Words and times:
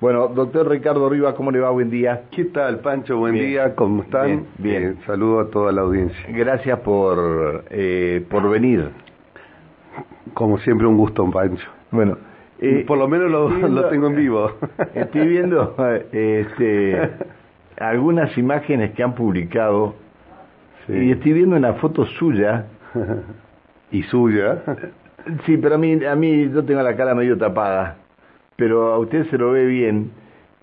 Bueno, 0.00 0.28
doctor 0.28 0.66
Ricardo 0.68 1.08
Rivas, 1.10 1.34
¿cómo 1.34 1.50
le 1.50 1.60
va? 1.60 1.70
Buen 1.70 1.90
día. 1.90 2.22
¿Qué 2.30 2.46
tal, 2.46 2.78
Pancho? 2.80 3.18
Buen 3.18 3.34
Bien. 3.34 3.46
día, 3.46 3.74
¿cómo 3.74 4.02
están? 4.02 4.26
Bien, 4.26 4.46
bien. 4.58 4.82
Eh, 4.82 4.94
saludo 5.04 5.40
a 5.40 5.50
toda 5.50 5.72
la 5.72 5.82
audiencia. 5.82 6.18
Gracias 6.30 6.78
por, 6.80 7.64
eh, 7.70 8.24
por 8.30 8.48
venir. 8.48 8.88
Como 10.32 10.58
siempre, 10.58 10.86
un 10.86 10.96
gusto, 10.96 11.28
Pancho. 11.30 11.66
Bueno, 11.90 12.16
eh, 12.60 12.84
Por 12.86 12.96
lo 12.96 13.08
menos 13.08 13.30
lo, 13.30 13.48
viendo- 13.48 13.82
lo 13.82 13.88
tengo 13.90 14.06
en 14.06 14.16
vivo. 14.16 14.52
Estoy 14.94 15.26
viendo 15.28 15.74
eh, 16.12 16.46
este, 16.48 17.10
algunas 17.84 18.36
imágenes 18.38 18.92
que 18.92 19.02
han 19.02 19.14
publicado 19.14 19.94
Sí. 20.86 20.94
y 20.94 21.10
estoy 21.12 21.34
viendo 21.34 21.56
una 21.56 21.74
foto 21.74 22.06
suya. 22.06 22.64
y 23.90 24.02
suya. 24.04 24.62
Sí, 25.44 25.58
pero 25.58 25.74
a 25.74 25.78
mí, 25.78 26.02
a 26.06 26.16
mí 26.16 26.48
yo 26.50 26.64
tengo 26.64 26.80
la 26.80 26.96
cara 26.96 27.14
medio 27.14 27.36
tapada, 27.36 27.96
pero 28.60 28.92
a 28.92 28.98
usted 28.98 29.26
se 29.30 29.38
lo 29.38 29.52
ve 29.52 29.64
bien 29.64 30.10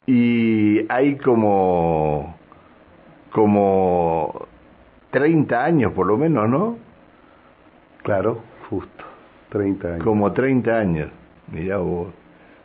y 0.05 0.85
hay 0.87 1.15
como 1.17 2.35
como 3.31 4.45
30 5.11 5.63
años 5.65 5.91
por 5.93 6.05
lo 6.05 6.15
menos, 6.17 6.47
¿no? 6.47 6.77
Claro, 8.03 8.39
justo. 8.69 9.03
30 9.49 9.87
años. 9.95 10.03
Como 10.03 10.31
30 10.31 10.77
años. 10.77 11.09
Mirá 11.51 11.77
vos. 11.77 12.07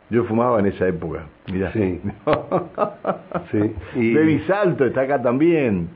Yo 0.09 0.23
fumaba 0.25 0.59
en 0.59 0.67
esa 0.67 0.87
época. 0.87 1.23
Mirá. 1.51 1.71
Sí. 1.73 1.99
Sí. 3.51 3.73
Y- 3.95 4.13
Baby 4.15 4.39
Salto 4.47 4.85
está 4.85 5.01
acá 5.01 5.21
también. 5.21 5.89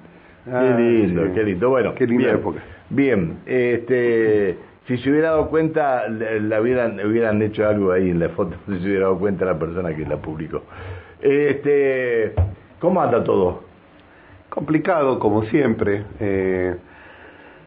Ah, 0.52 0.62
qué 0.76 0.82
lindo, 0.82 1.26
sí. 1.26 1.32
qué 1.36 1.44
lindo. 1.44 1.70
Bueno, 1.70 1.94
Qué 1.96 2.08
linda 2.08 2.26
bien, 2.26 2.36
época. 2.38 2.60
Bien, 2.90 3.38
este, 3.46 4.58
si 4.88 4.98
se 4.98 5.10
hubiera 5.12 5.32
dado 5.32 5.50
cuenta, 5.50 6.08
le- 6.08 6.40
la 6.42 6.62
hubieran, 6.62 7.00
hubieran 7.06 7.42
hecho 7.42 7.68
algo 7.68 7.92
ahí 7.92 8.10
en 8.10 8.20
la 8.20 8.30
foto, 8.30 8.56
si 8.68 8.80
se 8.80 8.86
hubiera 8.86 9.06
dado 9.06 9.20
cuenta 9.20 9.46
la 9.46 9.60
persona 9.60 9.94
que 9.96 10.06
la 10.06 10.18
publicó. 10.18 10.64
Este, 11.22 12.34
¿cómo 12.80 13.02
anda 13.02 13.24
todo? 13.24 13.64
Complicado, 14.50 15.20
como 15.20 15.44
siempre. 15.44 16.04
Eh, 16.20 16.76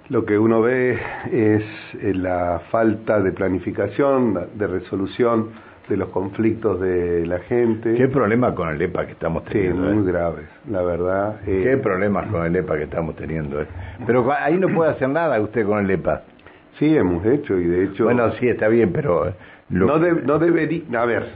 lo 0.08 0.24
que 0.24 0.38
uno 0.38 0.60
ve 0.60 0.98
es 1.30 1.62
eh, 2.00 2.12
la 2.14 2.62
falta 2.70 3.20
de 3.20 3.30
planificación, 3.32 4.48
de 4.54 4.66
resolución 4.66 5.50
de 5.88 5.96
los 5.96 6.08
conflictos 6.08 6.80
de 6.80 7.26
la 7.26 7.40
gente. 7.40 7.94
¿Qué 7.94 8.08
problema 8.08 8.54
con 8.54 8.68
el 8.70 8.80
EPA 8.80 9.06
que 9.06 9.12
estamos 9.12 9.42
Sí, 9.44 9.50
teniendo? 9.52 9.82
muy 9.82 10.08
eh? 10.08 10.12
graves, 10.12 10.46
la 10.68 10.82
verdad. 10.82 11.36
eh, 11.46 11.60
¿Qué 11.64 11.76
problemas 11.76 12.26
con 12.28 12.44
el 12.46 12.54
EPA 12.56 12.76
que 12.76 12.84
estamos 12.84 13.14
teniendo? 13.16 13.60
eh? 13.60 13.66
Pero 14.06 14.26
ahí 14.32 14.56
no 14.56 14.68
puede 14.68 14.90
hacer 14.92 15.08
nada 15.08 15.40
usted 15.40 15.64
con 15.66 15.84
el 15.84 15.90
EPA. 15.90 16.22
Sí, 16.80 16.96
hemos 16.96 17.24
hecho 17.26 17.56
y 17.58 17.64
de 17.66 17.84
hecho... 17.84 18.04
Bueno, 18.04 18.32
sí, 18.32 18.48
está 18.48 18.66
bien, 18.66 18.90
pero... 18.92 19.28
eh, 19.28 19.34
lo- 19.68 19.86
no, 19.86 19.98
de- 20.00 20.22
no 20.22 20.38
debería... 20.40 20.82
A 21.00 21.04
ver, 21.04 21.26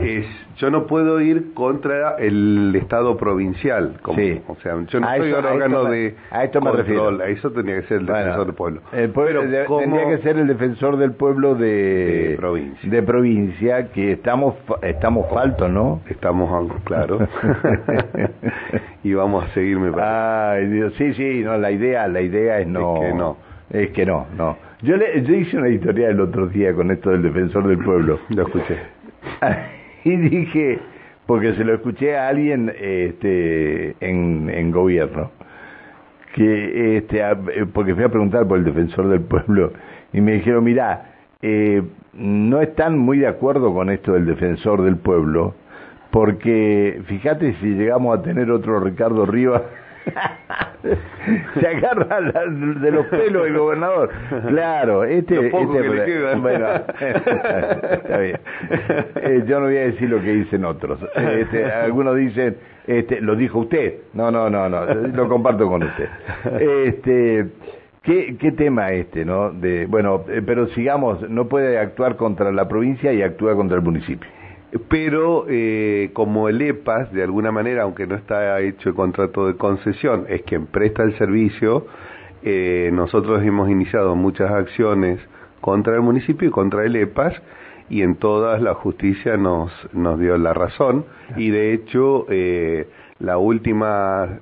es, 0.00 0.24
yo 0.56 0.70
no 0.70 0.86
puedo 0.86 1.20
ir 1.20 1.52
contra 1.52 2.16
el 2.16 2.72
Estado 2.76 3.18
provincial. 3.18 3.96
como- 4.00 4.16
Sí. 4.18 4.40
O 4.48 4.56
sea, 4.62 4.76
yo 4.86 5.00
no 5.00 5.06
A 5.08 5.16
soy 5.18 5.28
eso- 5.30 5.38
un 5.40 5.44
órgano 5.44 5.84
de 5.84 6.14
a 6.30 6.44
esto 6.44 6.60
me 6.62 6.70
control, 6.70 6.86
refiero. 7.18 7.22
a 7.22 7.26
eso 7.28 7.50
tenía 7.50 7.74
que 7.82 7.88
ser 7.88 7.98
el 7.98 8.06
Bueno, 8.06 8.18
defensor 8.20 8.46
del 8.46 8.54
pueblo. 8.54 8.80
El 8.92 9.10
pueblo 9.10 9.40
Pero 9.42 9.50
de- 9.52 9.64
¿cómo- 9.66 9.80
tendría 9.80 10.08
que 10.08 10.18
ser 10.22 10.38
el 10.38 10.46
defensor 10.46 10.96
del 10.96 11.12
pueblo 11.12 11.54
de, 11.56 12.28
De 12.30 12.36
provincia. 12.38 12.90
de 12.90 13.02
provincia, 13.02 13.88
que 13.92 14.12
estamos 14.12 14.54
estamos 14.82 15.26
faltos, 15.30 15.68
¿no? 15.68 16.00
Estamos, 16.08 16.72
claro. 16.84 17.18
y 19.04 19.12
vamos 19.14 19.44
a 19.44 19.48
seguir, 19.54 19.78
me 19.78 19.90
parece. 19.90 20.08
Ay, 20.08 20.66
Dios, 20.68 20.94
sí, 20.96 21.12
sí, 21.14 21.42
no, 21.44 21.58
la 21.58 21.70
idea, 21.70 22.06
la 22.08 22.20
idea 22.20 22.60
es 22.60 22.66
no. 22.66 22.94
Es 23.02 23.10
que 23.10 23.14
no. 23.14 23.36
Es 23.72 23.90
que 23.90 24.04
no, 24.06 24.26
no. 24.36 24.56
Yo, 24.82 24.96
le, 24.96 25.22
yo 25.22 25.34
hice 25.34 25.56
una 25.56 25.68
editorial 25.68 26.12
el 26.12 26.20
otro 26.20 26.46
día 26.46 26.74
con 26.74 26.90
esto 26.90 27.10
del 27.10 27.22
defensor 27.22 27.66
del 27.66 27.78
pueblo. 27.78 28.20
Lo 28.28 28.42
escuché. 28.42 28.76
y 30.04 30.16
dije, 30.16 30.78
porque 31.26 31.54
se 31.54 31.64
lo 31.64 31.74
escuché 31.74 32.16
a 32.16 32.28
alguien 32.28 32.72
este, 32.78 33.94
en, 34.00 34.50
en 34.50 34.70
gobierno, 34.70 35.30
que 36.34 36.98
este, 36.98 37.22
a- 37.22 37.36
porque 37.72 37.94
fui 37.94 38.04
a 38.04 38.08
preguntar 38.10 38.46
por 38.46 38.58
el 38.58 38.64
defensor 38.64 39.08
del 39.08 39.20
pueblo 39.22 39.72
y 40.12 40.20
me 40.20 40.32
dijeron, 40.34 40.64
mira, 40.64 41.12
eh, 41.40 41.82
no 42.12 42.60
están 42.60 42.98
muy 42.98 43.18
de 43.18 43.26
acuerdo 43.26 43.72
con 43.72 43.88
esto 43.90 44.12
del 44.12 44.26
defensor 44.26 44.82
del 44.82 44.96
pueblo, 44.96 45.54
porque 46.10 47.00
fíjate 47.06 47.54
si 47.54 47.68
llegamos 47.74 48.18
a 48.18 48.22
tener 48.22 48.50
otro 48.50 48.80
Ricardo 48.80 49.24
Rivas. 49.24 49.62
Se 51.60 51.66
agarra 51.66 52.20
la- 52.20 52.46
de 52.46 52.90
los 52.90 53.06
pelos 53.06 53.46
el 53.46 53.56
gobernador. 53.56 54.10
Claro, 54.48 55.04
este, 55.04 55.36
Lo 55.36 55.50
poco 55.50 55.76
este- 55.76 55.88
que 55.88 55.94
le 55.96 56.04
queda. 56.04 56.34
bueno, 56.36 56.66
está 57.00 58.18
bien. 58.18 58.38
Eh, 59.16 59.44
yo 59.46 59.60
no 59.60 59.66
voy 59.66 59.76
a 59.76 59.80
decir 59.82 60.08
lo 60.10 60.20
que 60.20 60.32
dicen 60.32 60.64
otros. 60.64 60.98
Este, 61.14 61.64
algunos 61.70 62.16
dicen, 62.16 62.56
este, 62.86 63.20
lo 63.20 63.36
dijo 63.36 63.60
usted. 63.60 63.94
No, 64.14 64.30
no, 64.30 64.50
no, 64.50 64.68
no, 64.68 64.84
lo 64.86 65.28
comparto 65.28 65.68
con 65.68 65.82
usted. 65.84 66.08
Este, 66.60 67.46
¿qué, 68.02 68.36
qué 68.38 68.52
tema 68.52 68.90
este, 68.90 69.24
no? 69.24 69.50
De, 69.52 69.86
bueno, 69.86 70.24
eh, 70.28 70.42
pero 70.44 70.66
sigamos, 70.68 71.28
no 71.30 71.46
puede 71.48 71.78
actuar 71.78 72.16
contra 72.16 72.50
la 72.52 72.66
provincia 72.68 73.12
y 73.12 73.22
actúa 73.22 73.54
contra 73.54 73.76
el 73.76 73.82
municipio. 73.82 74.28
Pero 74.88 75.44
eh, 75.48 76.10
como 76.14 76.48
el 76.48 76.62
EPAS, 76.62 77.12
de 77.12 77.22
alguna 77.22 77.52
manera, 77.52 77.82
aunque 77.82 78.06
no 78.06 78.14
está 78.14 78.58
hecho 78.60 78.88
el 78.88 78.94
contrato 78.94 79.46
de 79.46 79.56
concesión, 79.56 80.24
es 80.28 80.42
quien 80.42 80.66
presta 80.66 81.02
el 81.02 81.16
servicio, 81.18 81.86
eh, 82.42 82.90
nosotros 82.92 83.42
hemos 83.44 83.68
iniciado 83.68 84.16
muchas 84.16 84.50
acciones 84.50 85.20
contra 85.60 85.94
el 85.94 86.00
municipio 86.00 86.48
y 86.48 86.50
contra 86.50 86.84
el 86.84 86.96
EPAS, 86.96 87.34
y 87.90 88.00
en 88.00 88.14
todas 88.14 88.62
la 88.62 88.74
justicia 88.74 89.36
nos, 89.36 89.70
nos 89.92 90.18
dio 90.18 90.38
la 90.38 90.54
razón, 90.54 91.04
y 91.36 91.50
de 91.50 91.74
hecho 91.74 92.24
eh, 92.30 92.88
la 93.18 93.36
última 93.36 94.40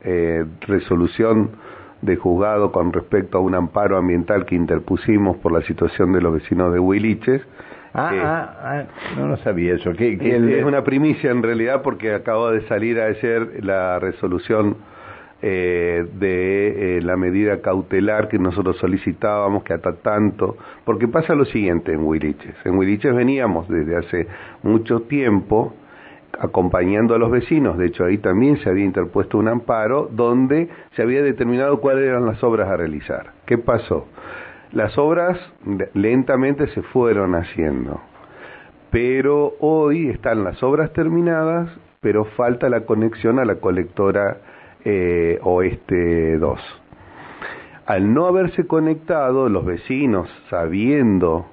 resolución 0.61 1.51
de 2.03 2.17
juzgado 2.17 2.71
con 2.73 2.93
respecto 2.93 3.39
a 3.39 3.41
un 3.41 3.55
amparo 3.55 3.99
ambiental 3.99 4.47
que 4.47 4.55
interpusimos 4.55 5.37
por 5.39 5.53
la 5.53 5.63
situación 5.63 6.13
de 6.13 6.21
los 6.21 6.35
vecinos 6.35 6.73
de 6.73 6.79
Huiliches, 6.79 7.43
Ah, 7.93 8.11
eh, 8.15 8.21
ah, 8.23 8.56
ah, 8.62 8.84
no, 9.19 9.27
no 9.28 9.37
sabía 9.39 9.75
eso. 9.75 9.93
¿Qué, 9.93 10.17
qué 10.19 10.28
es, 10.28 10.34
el- 10.37 10.49
es 10.51 10.65
una 10.65 10.84
primicia 10.84 11.31
en 11.31 11.43
realidad 11.43 11.83
porque 11.83 12.12
acaba 12.15 12.53
de 12.53 12.61
salir 12.69 13.01
ayer 13.01 13.65
la 13.65 13.99
resolución 13.99 14.77
eh, 15.43 16.06
de 16.19 16.99
eh, 16.99 17.03
la 17.03 17.17
medida 17.17 17.61
cautelar 17.62 18.28
que 18.28 18.39
nosotros 18.39 18.77
solicitábamos, 18.77 19.65
que 19.65 19.73
hasta 19.73 19.95
tanto, 19.95 20.56
porque 20.84 21.09
pasa 21.09 21.34
lo 21.34 21.47
siguiente 21.47 21.93
en 21.93 22.05
Huiliches. 22.05 22.55
En 22.65 22.77
Huiliches 22.77 23.15
veníamos 23.15 23.67
desde 23.69 23.97
hace 23.97 24.27
mucho 24.62 25.01
tiempo 25.03 25.75
acompañando 26.39 27.15
a 27.15 27.19
los 27.19 27.31
vecinos, 27.31 27.77
de 27.77 27.87
hecho 27.87 28.05
ahí 28.05 28.19
también 28.19 28.57
se 28.59 28.69
había 28.71 28.84
interpuesto 28.84 29.37
un 29.39 29.49
amparo 29.49 30.09
donde 30.12 30.69
se 30.95 31.03
había 31.03 31.22
determinado 31.22 31.81
cuáles 31.81 32.05
eran 32.07 32.25
las 32.25 32.43
obras 32.45 32.69
a 32.69 32.77
realizar. 32.77 33.33
¿Qué 33.47 33.59
pasó? 33.59 34.07
Las 34.73 34.97
obras 34.99 35.39
lentamente 35.95 36.69
se 36.69 36.83
fueron 36.83 37.35
haciendo 37.35 38.01
pero 38.91 39.55
hoy 39.61 40.09
están 40.09 40.45
las 40.45 40.63
obras 40.63 40.93
terminadas, 40.93 41.71
pero 42.01 42.25
falta 42.25 42.69
la 42.69 42.81
conexión 42.83 43.39
a 43.39 43.45
la 43.45 43.57
colectora 43.57 44.39
eh, 44.85 45.39
Oeste 45.43 46.39
2. 46.39 46.61
Al 47.87 48.13
no 48.13 48.27
haberse 48.27 48.67
conectado, 48.67 49.49
los 49.49 49.65
vecinos, 49.65 50.29
sabiendo 50.49 51.47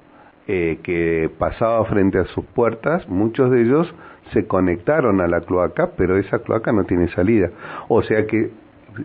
eh, 0.47 0.79
que 0.83 1.29
pasaba 1.37 1.83
frente 1.85 2.19
a 2.19 2.25
sus 2.25 2.45
puertas, 2.45 3.07
muchos 3.07 3.51
de 3.51 3.61
ellos 3.61 3.93
se 4.33 4.47
conectaron 4.47 5.21
a 5.21 5.27
la 5.27 5.41
cloaca, 5.41 5.91
pero 5.95 6.17
esa 6.17 6.39
cloaca 6.39 6.71
no 6.71 6.85
tiene 6.85 7.07
salida. 7.09 7.51
O 7.87 8.01
sea 8.01 8.25
que 8.25 8.51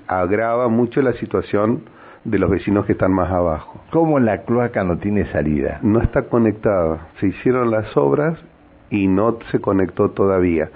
agrava 0.06 0.68
mucho 0.68 1.02
la 1.02 1.12
situación 1.14 1.82
de 2.24 2.38
los 2.38 2.50
vecinos 2.50 2.86
que 2.86 2.92
están 2.92 3.12
más 3.12 3.30
abajo 3.30 3.80
¿Cómo 3.90 4.18
la 4.20 4.42
cloaca 4.42 4.84
no 4.84 4.98
tiene 4.98 5.26
salida? 5.32 5.78
no 5.82 6.00
está 6.00 6.22
conectada. 6.22 7.08
Se 7.20 7.26
hicieron 7.28 7.70
las 7.70 7.96
obras 7.96 8.38
y 8.90 9.08
no 9.08 9.38
se 9.50 9.58
conectó 9.60 10.10
todavía. 10.10 10.68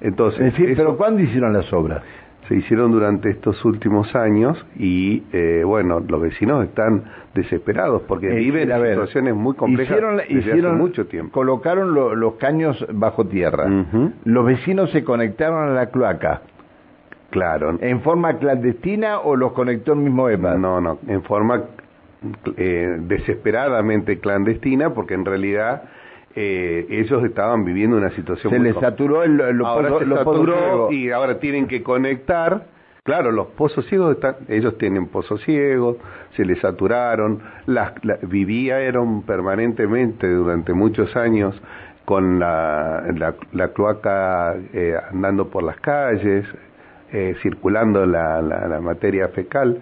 Entonces, 0.00 0.40
Es 0.40 0.52
decir, 0.52 0.70
eso 0.70 0.82
pero 0.82 0.96
¿cuándo 0.96 1.20
hicieron 1.22 1.52
las 1.52 1.72
obras? 1.72 2.02
se 2.48 2.56
hicieron 2.56 2.90
durante 2.90 3.30
estos 3.30 3.64
últimos 3.64 4.12
años 4.16 4.66
y, 4.76 5.22
eh, 5.32 5.62
bueno, 5.64 6.00
los 6.00 6.20
vecinos 6.20 6.64
están 6.64 7.04
desesperados 7.32 8.02
porque 8.08 8.28
viven 8.28 8.68
ver, 8.70 8.88
situaciones 8.94 9.36
muy 9.36 9.54
complejas 9.54 9.94
hicieron, 9.96 10.16
desde 10.16 10.32
hicieron- 10.34 10.72
hace 10.72 10.82
mucho 10.82 11.06
tiempo. 11.06 11.30
Colocaron 11.32 11.94
lo- 11.94 12.16
los 12.16 12.34
caños 12.34 12.84
bajo 12.92 13.26
tierra. 13.26 13.68
Los 14.24 14.44
vecinos 14.46 14.90
se 14.90 15.04
conectaron 15.04 15.68
a 15.68 15.72
la 15.74 15.90
cloaca. 15.90 16.42
Claro. 17.30 17.78
¿En 17.80 18.00
forma 18.02 18.38
clandestina 18.38 19.20
o 19.20 19.36
los 19.36 19.52
conectó 19.52 19.92
el 19.92 20.00
mismo 20.00 20.28
EPA? 20.28 20.54
No, 20.56 20.80
no, 20.80 20.98
en 21.06 21.22
forma 21.22 21.62
eh, 22.56 22.96
desesperadamente 23.00 24.18
clandestina 24.18 24.92
porque 24.92 25.14
en 25.14 25.24
realidad 25.24 25.82
eh, 26.34 26.86
ellos 26.90 27.24
estaban 27.24 27.64
viviendo 27.64 27.96
una 27.96 28.10
situación 28.10 28.52
Se 28.52 28.58
muy 28.58 28.68
les 28.68 28.76
saturó 28.80 29.22
el, 29.22 29.36
los 29.36 29.66
ahora 29.66 29.88
pozos- 29.90 29.98
se 30.00 30.06
los 30.06 30.18
saturó 30.18 30.92
y 30.92 31.10
ahora 31.10 31.38
tienen 31.38 31.66
que 31.66 31.82
conectar. 31.82 32.66
Claro, 33.02 33.32
los 33.32 33.46
pozos 33.48 33.86
ciegos 33.86 34.14
están, 34.16 34.36
ellos 34.48 34.76
tienen 34.76 35.06
pozos 35.06 35.40
ciegos, 35.44 35.96
se 36.36 36.44
les 36.44 36.60
saturaron, 36.60 37.40
las, 37.66 37.92
la- 38.04 38.18
vivieron 38.22 39.22
permanentemente 39.22 40.28
durante 40.28 40.74
muchos 40.74 41.16
años 41.16 41.60
con 42.04 42.38
la, 42.38 43.04
la, 43.52 43.68
cloaca 43.68 44.54
eh, 44.74 44.94
andando 45.10 45.48
por 45.48 45.62
las 45.62 45.80
calles, 45.80 46.44
eh, 47.12 47.34
circulando 47.42 48.06
la, 48.06 48.40
la, 48.42 48.80
materia 48.80 49.28
fecal. 49.28 49.78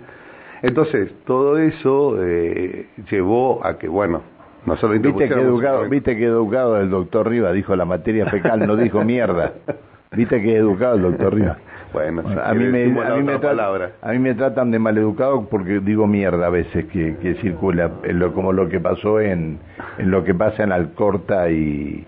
Entonces, 0.62 1.12
todo 1.24 1.58
eso 1.58 2.16
eh, 2.22 2.86
llevó 3.10 3.64
a 3.64 3.78
que, 3.78 3.88
bueno, 3.88 4.22
nosotros 4.66 5.00
¿Viste 5.00 5.28
que, 5.28 5.34
educado, 5.34 5.88
Viste 5.88 6.16
que 6.16 6.24
educado 6.24 6.80
el 6.80 6.90
doctor 6.90 7.28
Riva 7.28 7.52
dijo 7.52 7.76
la 7.76 7.84
materia 7.84 8.26
fecal, 8.26 8.66
no 8.66 8.76
dijo 8.76 9.04
mierda. 9.04 9.52
Viste 10.12 10.42
que 10.42 10.56
educado 10.56 10.96
el 10.96 11.02
doctor 11.02 11.34
Riva. 11.34 11.58
Bueno, 11.92 12.22
a, 12.42 12.52
mí 12.52 12.64
me, 12.64 12.84
a, 12.84 13.14
mí 13.14 13.22
me 13.22 13.32
a 13.34 14.12
mí 14.12 14.18
me 14.18 14.34
tratan 14.34 14.70
de 14.70 14.78
maleducado 14.78 15.48
porque 15.48 15.80
digo 15.80 16.06
mierda 16.06 16.48
a 16.48 16.50
veces 16.50 16.84
que, 16.86 17.16
que 17.16 17.34
circula, 17.36 17.90
lo, 18.02 18.34
como 18.34 18.52
lo 18.52 18.68
que 18.68 18.78
pasó 18.78 19.20
en, 19.20 19.58
en 19.96 20.10
lo 20.10 20.22
que 20.22 20.34
pasa 20.34 20.64
en 20.64 20.72
Alcorta 20.72 21.50
y, 21.50 22.06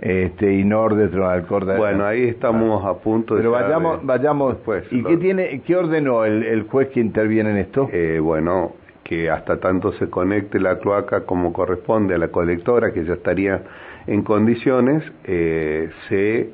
este 0.00 0.52
y 0.52 0.64
Nordestro 0.64 1.28
Alcorta. 1.28 1.76
Bueno, 1.76 2.04
ahí 2.04 2.24
estamos 2.24 2.84
a 2.84 2.94
punto 2.94 3.34
de. 3.34 3.40
Pero 3.40 3.52
vayamos, 3.52 4.04
vayamos. 4.04 4.56
Pues, 4.64 4.84
¿Y 4.90 5.02
qué 5.02 5.16
tiene, 5.16 5.62
qué 5.66 5.76
ordenó 5.76 6.24
el, 6.24 6.42
el 6.42 6.62
juez 6.64 6.88
que 6.88 7.00
interviene 7.00 7.50
en 7.50 7.56
esto? 7.58 7.88
Eh, 7.92 8.18
bueno, 8.20 8.74
que 9.04 9.30
hasta 9.30 9.58
tanto 9.58 9.92
se 9.92 10.10
conecte 10.10 10.58
la 10.58 10.78
cloaca 10.78 11.22
como 11.24 11.52
corresponde 11.52 12.14
a 12.14 12.18
la 12.18 12.28
colectora, 12.28 12.92
que 12.92 13.04
ya 13.04 13.14
estaría 13.14 13.62
en 14.06 14.22
condiciones, 14.22 15.02
eh, 15.24 15.88
se 16.08 16.50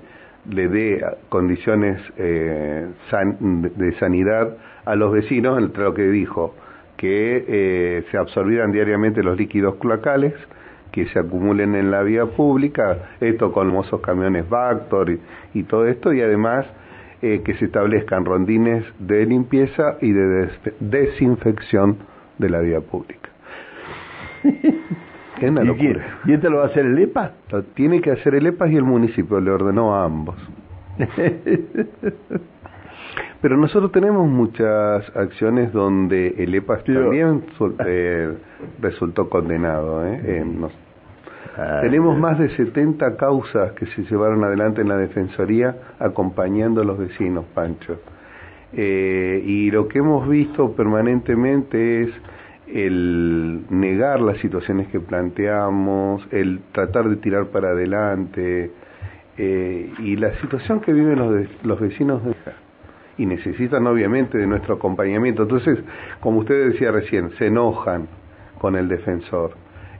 le 0.50 0.68
dé 0.68 1.04
condiciones 1.28 2.00
eh, 2.18 2.86
de 3.10 3.98
sanidad 3.98 4.56
a 4.84 4.94
los 4.96 5.12
vecinos, 5.12 5.58
entre 5.58 5.84
lo 5.84 5.94
que 5.94 6.02
dijo, 6.02 6.54
que 6.96 7.44
eh, 7.48 8.04
se 8.10 8.18
absorbieran 8.18 8.72
diariamente 8.72 9.22
los 9.22 9.36
líquidos 9.36 9.76
cloacales, 9.76 10.34
que 10.92 11.06
se 11.06 11.18
acumulen 11.18 11.74
en 11.74 11.90
la 11.90 12.02
vía 12.02 12.26
pública, 12.26 13.10
esto 13.20 13.50
con 13.52 13.72
los 13.72 13.90
camiones 14.02 14.48
Bactor 14.48 15.18
y, 15.54 15.62
todo 15.64 15.86
esto, 15.86 16.12
y 16.12 16.20
además 16.20 16.66
eh, 17.22 17.40
que 17.44 17.54
se 17.54 17.64
establezcan 17.64 18.24
rondines 18.24 18.84
de 18.98 19.26
limpieza 19.26 19.96
y 20.00 20.12
de 20.12 20.50
desinfección 20.80 21.96
de 22.38 22.50
la 22.50 22.60
vía 22.60 22.80
pública. 22.80 23.30
¿Y, 26.24 26.32
este 26.32 26.50
lo 26.50 26.58
va 26.58 26.64
a 26.64 26.66
hacer 26.66 26.86
el 26.86 26.98
EPA? 26.98 27.32
Lo 27.50 27.62
tiene 27.64 28.00
que 28.00 28.12
hacer 28.12 28.36
el 28.36 28.46
EPA 28.46 28.68
y 28.68 28.76
el 28.76 28.84
municipio, 28.84 29.40
le 29.40 29.50
ordenó 29.50 29.94
a 29.94 30.04
ambos. 30.04 30.36
Pero 33.42 33.56
nosotros 33.56 33.90
tenemos 33.90 34.28
muchas 34.28 35.04
acciones 35.16 35.72
donde 35.72 36.28
el 36.38 36.54
EPA 36.54 36.78
también 36.84 37.42
eh, 37.84 38.32
resultó 38.80 39.28
condenado. 39.28 40.06
¿eh? 40.06 40.44
Ah, 41.56 41.80
tenemos 41.82 42.16
más 42.16 42.38
de 42.38 42.50
70 42.56 43.16
causas 43.16 43.72
que 43.72 43.86
se 43.86 44.02
llevaron 44.04 44.44
adelante 44.44 44.80
en 44.80 44.88
la 44.88 44.96
Defensoría 44.96 45.76
acompañando 45.98 46.82
a 46.82 46.84
los 46.84 46.96
vecinos, 46.96 47.44
Pancho. 47.52 48.00
Eh, 48.74 49.42
y 49.44 49.72
lo 49.72 49.88
que 49.88 49.98
hemos 49.98 50.28
visto 50.28 50.72
permanentemente 50.74 52.04
es 52.04 52.10
el 52.68 53.64
negar 53.70 54.20
las 54.20 54.38
situaciones 54.38 54.86
que 54.86 55.00
planteamos, 55.00 56.26
el 56.30 56.60
tratar 56.70 57.08
de 57.08 57.16
tirar 57.16 57.46
para 57.46 57.70
adelante 57.70 58.70
eh, 59.36 59.92
y 59.98 60.16
la 60.16 60.32
situación 60.40 60.80
que 60.80 60.92
viven 60.92 61.18
los, 61.18 61.64
los 61.64 61.80
vecinos 61.80 62.24
de, 62.24 62.34
y 63.18 63.26
necesitan 63.26 63.86
obviamente 63.86 64.38
de 64.38 64.46
nuestro 64.46 64.74
acompañamiento. 64.74 65.42
Entonces, 65.42 65.78
como 66.20 66.40
usted 66.40 66.70
decía 66.70 66.90
recién, 66.90 67.30
se 67.38 67.46
enojan 67.46 68.08
con 68.58 68.76
el 68.76 68.88
defensor, 68.88 69.52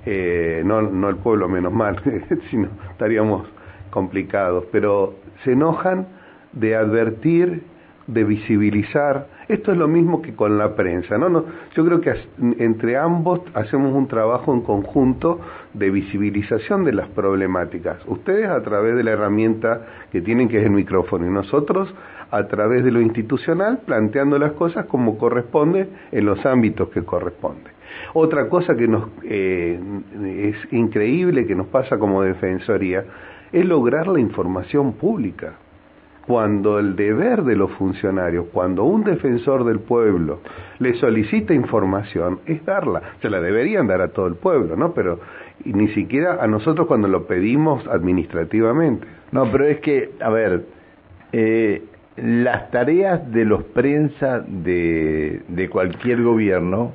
eh, 0.05 0.63
no, 0.65 0.83
no 0.83 1.09
el 1.09 1.17
pueblo 1.17 1.49
menos 1.49 1.73
mal, 1.73 2.01
sino 2.51 2.69
estaríamos 2.91 3.47
complicados, 3.91 4.65
pero 4.73 5.15
se 5.45 5.53
enojan 5.53 6.07
de 6.53 6.75
advertir, 6.77 7.63
de 8.07 8.25
visibilizar, 8.25 9.29
esto 9.49 9.71
es 9.73 9.79
lo 9.79 9.87
mismo 9.87 10.23
que 10.23 10.35
con 10.35 10.59
la 10.59 10.75
prensa, 10.75 11.19
¿no? 11.19 11.29
no 11.29 11.45
yo 11.75 11.85
creo 11.85 12.01
que 12.01 12.15
entre 12.59 12.97
ambos 12.97 13.41
hacemos 13.55 13.95
un 13.95 14.09
trabajo 14.09 14.53
en 14.53 14.63
conjunto 14.63 15.41
de 15.73 15.91
visibilización 15.91 16.85
de 16.85 16.93
las 16.93 17.09
problemáticas. 17.09 17.99
Ustedes 18.07 18.49
a 18.49 18.61
través 18.63 18.97
de 18.97 19.05
la 19.05 19.13
herramienta 19.13 19.87
que 20.11 20.21
tienen 20.21 20.49
que 20.49 20.59
es 20.59 20.65
el 20.65 20.73
micrófono 20.73 21.27
y 21.27 21.31
nosotros 21.31 21.95
a 22.33 22.49
través 22.49 22.83
de 22.83 22.91
lo 22.91 23.01
institucional 23.01 23.81
planteando 23.85 24.39
las 24.39 24.53
cosas 24.53 24.87
como 24.87 25.19
corresponde 25.19 25.87
en 26.11 26.25
los 26.25 26.45
ámbitos 26.47 26.89
que 26.89 27.05
corresponde. 27.05 27.71
Otra 28.15 28.49
cosa 28.49 28.75
que 28.75 28.89
nos 28.89 29.05
eh, 29.23 29.79
es 30.25 30.73
increíble 30.73 31.47
que 31.47 31.55
nos 31.55 31.67
pasa 31.67 31.99
como 31.99 32.23
defensoría 32.23 33.05
es 33.53 33.67
lograr 33.67 34.09
la 34.09 34.19
información 34.19 34.95
pública 34.95 35.53
cuando 36.27 36.79
el 36.79 36.97
deber 36.97 37.43
de 37.43 37.55
los 37.55 37.71
funcionarios, 37.73 38.47
cuando 38.53 38.85
un 38.85 39.05
defensor 39.05 39.65
del 39.65 39.81
pueblo 39.81 40.41
le 40.79 40.95
solicita 40.95 41.53
información, 41.53 42.41
es 42.47 42.65
darla. 42.65 43.03
Se 43.21 43.29
la 43.29 43.41
deberían 43.41 43.89
dar 43.89 44.01
a 44.01 44.09
todo 44.09 44.27
el 44.27 44.37
pueblo, 44.37 44.77
¿no? 44.77 44.95
Pero 44.95 45.21
ni 45.65 45.89
siquiera 45.89 46.43
a 46.43 46.47
nosotros 46.47 46.87
cuando 46.87 47.09
lo 47.09 47.27
pedimos 47.27 47.87
administrativamente. 47.89 49.07
No, 49.33 49.51
pero 49.51 49.67
es 49.67 49.81
que, 49.81 50.13
a 50.21 50.31
ver, 50.31 50.65
eh, 51.33 51.83
las 52.17 52.71
tareas 52.71 53.31
de 53.33 53.45
los 53.45 53.65
prensa 53.65 54.41
de, 54.41 55.43
de 55.49 55.69
cualquier 55.71 56.23
gobierno 56.23 56.93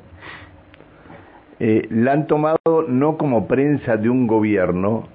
eh, 1.60 1.88
la 1.90 2.12
han 2.12 2.26
tomado 2.28 2.84
no 2.86 3.16
como 3.16 3.48
prensa 3.48 3.96
de 3.96 4.08
un 4.08 4.28
gobierno, 4.28 5.08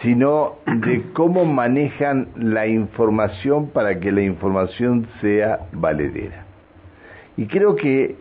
sino 0.00 0.56
de 0.66 1.02
cómo 1.12 1.44
manejan 1.44 2.28
la 2.36 2.66
información 2.66 3.68
para 3.68 4.00
que 4.00 4.12
la 4.12 4.22
información 4.22 5.06
sea 5.20 5.66
valedera. 5.72 6.46
Y 7.36 7.46
creo 7.46 7.76
que 7.76 8.16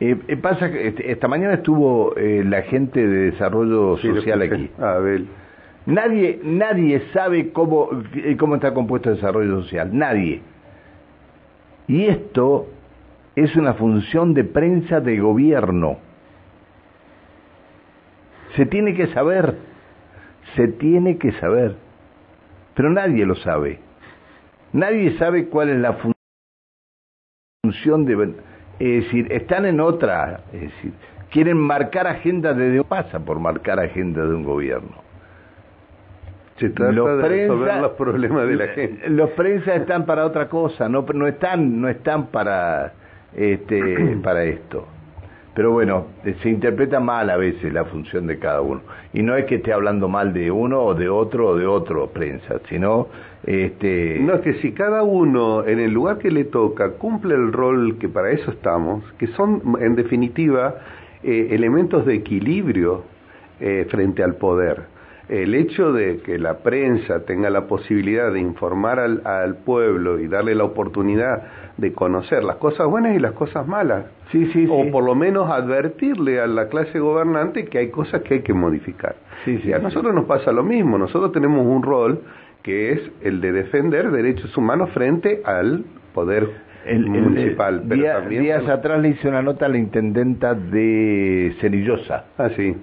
eh, 0.00 0.16
eh 0.26 0.36
pasa 0.36 0.72
que 0.72 0.88
este, 0.88 1.12
esta 1.12 1.28
mañana 1.28 1.54
estuvo 1.54 2.16
eh, 2.16 2.42
la 2.44 2.62
gente 2.62 3.06
de 3.06 3.30
desarrollo 3.30 3.96
social 3.98 4.42
aquí. 4.42 4.70
Nadie, 5.86 6.40
nadie 6.44 7.02
sabe 7.12 7.52
cómo, 7.52 7.88
eh, 8.14 8.36
cómo 8.36 8.56
está 8.56 8.72
compuesto 8.72 9.10
el 9.10 9.16
desarrollo 9.16 9.62
social, 9.62 9.90
nadie. 9.92 10.40
Y 11.88 12.06
esto 12.06 12.68
es 13.34 13.56
una 13.56 13.74
función 13.74 14.34
de 14.34 14.44
prensa 14.44 15.00
de 15.00 15.18
gobierno. 15.18 15.98
Se 18.56 18.66
tiene 18.66 18.94
que 18.94 19.08
saber 19.08 19.56
se 20.56 20.68
tiene 20.68 21.18
que 21.18 21.32
saber, 21.32 21.76
pero 22.74 22.90
nadie 22.90 23.24
lo 23.24 23.34
sabe. 23.36 23.78
Nadie 24.72 25.16
sabe 25.18 25.48
cuál 25.48 25.70
es 25.70 25.78
la 25.78 25.98
función 27.62 28.04
de... 28.04 28.34
Es 28.78 29.04
decir, 29.04 29.30
están 29.30 29.66
en 29.66 29.80
otra, 29.80 30.40
es 30.52 30.62
decir, 30.62 30.92
quieren 31.30 31.58
marcar 31.58 32.06
agenda 32.06 32.52
de... 32.54 32.82
pasa 32.84 33.20
por 33.20 33.38
marcar 33.38 33.78
agenda 33.78 34.24
de 34.26 34.34
un 34.34 34.42
gobierno. 34.42 35.11
Se 36.62 36.70
trata 36.70 36.92
los 36.92 37.18
de 37.18 37.28
resolver 37.28 37.80
los 37.80 37.90
problemas 37.92 38.46
de 38.46 38.54
la 38.54 38.68
gente. 38.68 39.10
Los 39.10 39.30
prensa 39.30 39.74
están 39.74 40.06
para 40.06 40.24
otra 40.24 40.48
cosa, 40.48 40.88
no, 40.88 41.04
no 41.12 41.26
están, 41.26 41.80
no 41.80 41.88
están 41.88 42.28
para, 42.28 42.92
este, 43.34 44.16
para 44.22 44.44
esto. 44.44 44.86
Pero 45.54 45.72
bueno, 45.72 46.06
se 46.40 46.48
interpreta 46.48 47.00
mal 47.00 47.30
a 47.30 47.36
veces 47.36 47.72
la 47.72 47.84
función 47.84 48.28
de 48.28 48.38
cada 48.38 48.60
uno. 48.60 48.80
Y 49.12 49.24
no 49.24 49.34
es 49.34 49.46
que 49.46 49.56
esté 49.56 49.72
hablando 49.72 50.08
mal 50.08 50.32
de 50.32 50.52
uno 50.52 50.80
o 50.82 50.94
de 50.94 51.08
otro 51.08 51.48
o 51.48 51.56
de 51.56 51.66
otro 51.66 52.06
prensa, 52.10 52.60
sino... 52.68 53.08
Este... 53.44 54.20
No, 54.20 54.34
es 54.34 54.40
que 54.42 54.54
si 54.60 54.70
cada 54.70 55.02
uno 55.02 55.66
en 55.66 55.80
el 55.80 55.90
lugar 55.90 56.18
que 56.18 56.30
le 56.30 56.44
toca 56.44 56.92
cumple 56.92 57.34
el 57.34 57.52
rol 57.52 57.98
que 57.98 58.08
para 58.08 58.30
eso 58.30 58.52
estamos, 58.52 59.02
que 59.18 59.26
son 59.26 59.60
en 59.80 59.96
definitiva 59.96 60.76
eh, 61.24 61.48
elementos 61.50 62.06
de 62.06 62.14
equilibrio 62.14 63.02
eh, 63.58 63.84
frente 63.90 64.22
al 64.22 64.36
poder 64.36 64.91
el 65.32 65.54
hecho 65.54 65.92
de 65.92 66.18
que 66.18 66.38
la 66.38 66.58
prensa 66.58 67.24
tenga 67.24 67.48
la 67.48 67.66
posibilidad 67.66 68.30
de 68.30 68.38
informar 68.38 69.00
al, 69.00 69.22
al, 69.24 69.56
pueblo 69.64 70.20
y 70.20 70.28
darle 70.28 70.54
la 70.54 70.64
oportunidad 70.64 71.42
de 71.78 71.94
conocer 71.94 72.44
las 72.44 72.56
cosas 72.56 72.86
buenas 72.86 73.16
y 73.16 73.18
las 73.18 73.32
cosas 73.32 73.66
malas, 73.66 74.04
sí, 74.30 74.50
sí, 74.52 74.66
o 74.70 74.90
por 74.90 75.04
lo 75.04 75.14
menos 75.14 75.50
advertirle 75.50 76.38
a 76.38 76.46
la 76.46 76.68
clase 76.68 76.98
gobernante 76.98 77.64
que 77.64 77.78
hay 77.78 77.88
cosas 77.88 78.20
que 78.22 78.34
hay 78.34 78.42
que 78.42 78.52
modificar. 78.52 79.16
Sí, 79.46 79.56
sí, 79.62 79.70
y 79.70 79.72
a 79.72 79.78
nosotros 79.78 80.14
nos 80.14 80.26
pasa 80.26 80.52
lo 80.52 80.62
mismo, 80.62 80.98
nosotros 80.98 81.32
tenemos 81.32 81.66
un 81.66 81.82
rol 81.82 82.20
que 82.62 82.92
es 82.92 83.00
el 83.22 83.40
de 83.40 83.52
defender 83.52 84.10
derechos 84.10 84.54
humanos 84.54 84.90
frente 84.90 85.40
al 85.46 85.82
poder 86.12 86.46
el, 86.84 87.08
municipal. 87.08 87.88
días 88.28 88.68
atrás 88.68 89.00
le 89.00 89.08
hice 89.08 89.28
una 89.28 89.40
nota 89.40 89.64
a 89.64 89.70
la 89.70 89.78
intendenta 89.78 90.54
de 90.54 91.54
Cenillosa. 91.58 92.26
Ah, 92.36 92.50
sí 92.54 92.76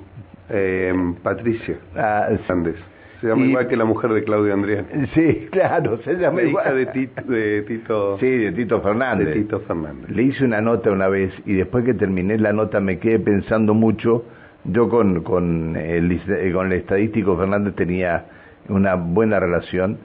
eh, 0.49 0.93
Patricia 1.21 1.77
ah, 1.95 2.29
Se 3.21 3.27
llama 3.27 3.45
igual 3.45 3.67
que 3.67 3.75
la 3.75 3.85
mujer 3.85 4.11
de 4.13 4.23
Claudio 4.23 4.53
Andrea. 4.53 4.85
Sí, 5.13 5.47
claro, 5.51 5.99
se 6.03 6.15
llama 6.15 6.41
igual. 6.41 6.75
de 6.75 6.85
Tito, 6.87 7.21
de 7.23 7.61
Tito. 7.63 8.17
Sí, 8.19 8.29
de 8.29 8.51
Tito 8.51 8.81
Fernández. 8.81 9.27
De 9.27 9.33
Tito 9.33 9.59
Fernández. 9.61 10.09
Le 10.09 10.23
hice 10.23 10.45
una 10.45 10.61
nota 10.61 10.91
una 10.91 11.07
vez 11.07 11.33
y 11.45 11.53
después 11.53 11.85
que 11.85 11.93
terminé 11.93 12.37
la 12.37 12.53
nota 12.53 12.79
me 12.79 12.99
quedé 12.99 13.19
pensando 13.19 13.73
mucho. 13.73 14.25
Yo 14.65 14.89
con, 14.89 15.23
con, 15.23 15.77
el, 15.77 16.19
con 16.53 16.67
el 16.67 16.73
estadístico 16.73 17.37
Fernández 17.37 17.75
tenía 17.75 18.25
una 18.67 18.95
buena 18.95 19.39
relación, 19.39 19.97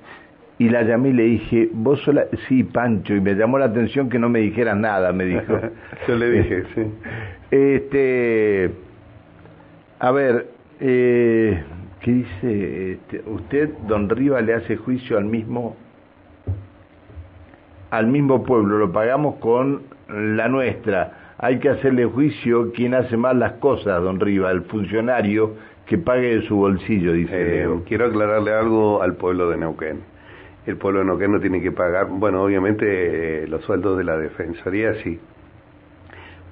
y 0.58 0.68
la 0.68 0.82
llamé 0.82 1.08
y 1.08 1.12
le 1.12 1.22
dije, 1.24 1.68
vos 1.72 2.00
sola, 2.02 2.26
sí, 2.48 2.62
Pancho, 2.62 3.14
y 3.14 3.20
me 3.20 3.34
llamó 3.34 3.58
la 3.58 3.66
atención 3.66 4.08
que 4.08 4.18
no 4.18 4.28
me 4.28 4.38
dijeras 4.38 4.76
nada, 4.76 5.12
me 5.12 5.24
dijo. 5.24 5.58
Yo 6.08 6.16
le 6.16 6.30
dije, 6.30 6.62
sí. 6.74 6.82
Este, 7.50 8.70
a 10.04 10.10
ver, 10.10 10.48
eh, 10.80 11.64
¿qué 12.00 12.10
dice? 12.10 12.92
Este, 12.92 13.22
¿Usted, 13.26 13.70
don 13.88 14.10
Riva, 14.10 14.42
le 14.42 14.52
hace 14.52 14.76
juicio 14.76 15.16
al 15.16 15.24
mismo, 15.24 15.76
al 17.88 18.08
mismo 18.08 18.44
pueblo? 18.44 18.76
Lo 18.76 18.92
pagamos 18.92 19.36
con 19.36 19.84
la 20.08 20.46
nuestra. 20.48 21.34
Hay 21.38 21.58
que 21.58 21.70
hacerle 21.70 22.04
juicio 22.04 22.70
quien 22.72 22.92
hace 22.92 23.16
mal 23.16 23.38
las 23.38 23.52
cosas, 23.54 24.02
don 24.02 24.20
Riva, 24.20 24.50
el 24.50 24.64
funcionario 24.64 25.54
que 25.86 25.96
pague 25.96 26.36
de 26.36 26.42
su 26.48 26.56
bolsillo, 26.56 27.14
dice. 27.14 27.62
Eh, 27.62 27.68
quiero 27.86 28.04
aclararle 28.04 28.52
algo 28.52 29.00
al 29.00 29.14
pueblo 29.14 29.48
de 29.48 29.56
Neuquén 29.56 30.02
el 30.66 30.76
pueblo 30.76 31.00
de 31.00 31.06
Neuquén 31.06 31.32
no 31.32 31.40
tiene 31.40 31.60
que 31.60 31.72
pagar, 31.72 32.06
bueno, 32.08 32.42
obviamente 32.42 33.42
eh, 33.44 33.46
los 33.48 33.62
sueldos 33.64 33.98
de 33.98 34.04
la 34.04 34.16
Defensoría 34.16 34.94
sí, 35.02 35.20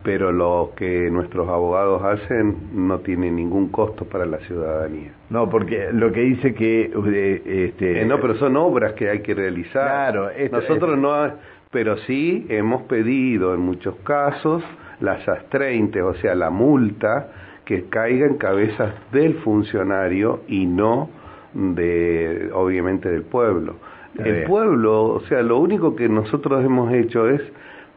pero 0.02 0.32
lo 0.32 0.73
que 0.76 1.11
nuestros 1.11 1.49
abogados 1.49 2.02
hacen 2.02 2.56
no 2.75 2.99
tiene 3.00 3.30
ningún 3.30 3.68
costo 3.68 4.04
para 4.04 4.26
la 4.26 4.38
ciudadanía. 4.38 5.12
No, 5.30 5.49
porque 5.49 5.90
lo 5.92 6.12
que 6.12 6.21
dice 6.21 6.54
que... 6.54 6.90
Eh, 7.06 7.68
este... 7.68 8.02
Eh, 8.02 8.04
no, 8.04 8.21
pero 8.21 8.37
son 8.37 8.56
obras 8.56 8.94
que 8.94 9.09
hay 9.09 9.21
que 9.21 9.35
realizar. 9.35 10.12
Claro, 10.12 10.30
nosotros 10.50 10.99
no... 10.99 11.52
Pero 11.71 11.97
sí 11.99 12.47
hemos 12.50 12.82
pedido 12.82 13.54
en 13.54 13.61
muchos 13.61 13.97
casos 14.04 14.62
las 15.00 15.26
AS-30, 15.26 16.02
o 16.02 16.14
sea, 16.14 16.35
la 16.35 16.50
multa, 16.50 17.28
que 17.64 17.85
caiga 17.85 18.26
en 18.26 18.37
cabezas 18.37 18.94
del 19.11 19.37
funcionario 19.37 20.40
y 20.49 20.66
no 20.66 21.09
de, 21.54 22.50
obviamente, 22.52 23.09
del 23.09 23.23
pueblo. 23.23 23.76
El 24.23 24.44
pueblo, 24.44 25.04
o 25.04 25.21
sea, 25.23 25.42
lo 25.42 25.59
único 25.59 25.97
que 25.97 26.09
nosotros 26.09 26.62
hemos 26.64 26.92
hecho 26.92 27.28
es 27.28 27.40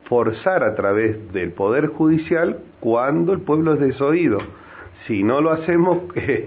forzar 0.06 0.64
a 0.64 0.76
través 0.76 1.32
del 1.34 1.52
Poder 1.52 1.88
Judicial 1.88 2.60
cuando 2.80 3.34
el 3.34 3.42
pueblo 3.42 3.74
es 3.74 3.80
desoído. 3.80 4.40
Si 5.08 5.24
no 5.24 5.42
lo 5.42 5.52
hacemos, 5.52 6.00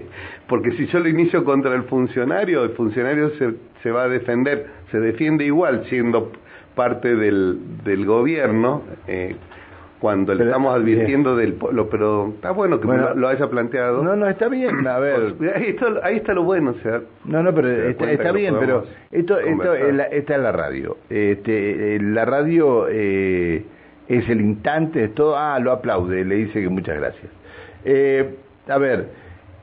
porque 0.47 0.71
si 0.73 0.87
yo 0.87 0.99
lo 0.99 1.09
inicio 1.09 1.43
contra 1.43 1.73
el 1.75 1.83
funcionario, 1.83 2.63
el 2.63 2.71
funcionario 2.71 3.31
se, 3.37 3.53
se 3.83 3.91
va 3.91 4.03
a 4.03 4.07
defender, 4.09 4.67
se 4.91 4.99
defiende 4.99 5.45
igual 5.45 5.85
siendo 5.89 6.31
parte 6.75 7.15
del, 7.15 7.83
del 7.83 8.05
gobierno, 8.05 8.83
eh, 9.07 9.35
cuando 9.99 10.33
le 10.33 10.45
estamos 10.45 10.73
advirtiendo 10.73 11.35
del 11.35 11.53
pueblo, 11.53 11.89
pero 11.89 12.33
está 12.35 12.51
bueno 12.51 12.79
que 12.79 12.87
lo, 12.87 13.27
haya 13.27 13.49
planteado. 13.49 14.01
No, 14.01 14.15
no, 14.15 14.27
está 14.27 14.47
bien, 14.47 14.87
a 14.87 14.97
ver. 14.99 15.35
Ahí, 15.55 15.69
está, 15.69 15.87
ahí 16.03 16.17
está 16.17 16.33
lo 16.33 16.43
bueno, 16.43 16.71
o 16.71 16.81
sea. 16.81 17.01
No, 17.25 17.43
no, 17.43 17.53
pero 17.53 17.69
está, 17.69 18.31
bien, 18.31 18.55
pero 18.59 18.85
esto, 19.11 19.39
esto 19.39 19.73
es 19.73 19.93
la, 19.93 20.03
esta 20.05 20.35
es 20.35 20.41
la 20.41 20.51
radio. 20.51 20.97
Este, 21.09 21.95
eh, 21.95 21.99
la 22.01 22.25
radio 22.25 22.87
eh, 22.89 23.65
es 24.07 24.29
el 24.29 24.41
instante, 24.41 25.03
es 25.03 25.13
todo, 25.13 25.37
ah, 25.37 25.59
lo 25.59 25.71
aplaude, 25.71 26.23
le 26.23 26.35
dice 26.35 26.61
que 26.61 26.69
muchas 26.69 26.97
gracias. 26.97 27.31
Eh, 27.83 28.35
a 28.67 28.77
ver, 28.77 29.07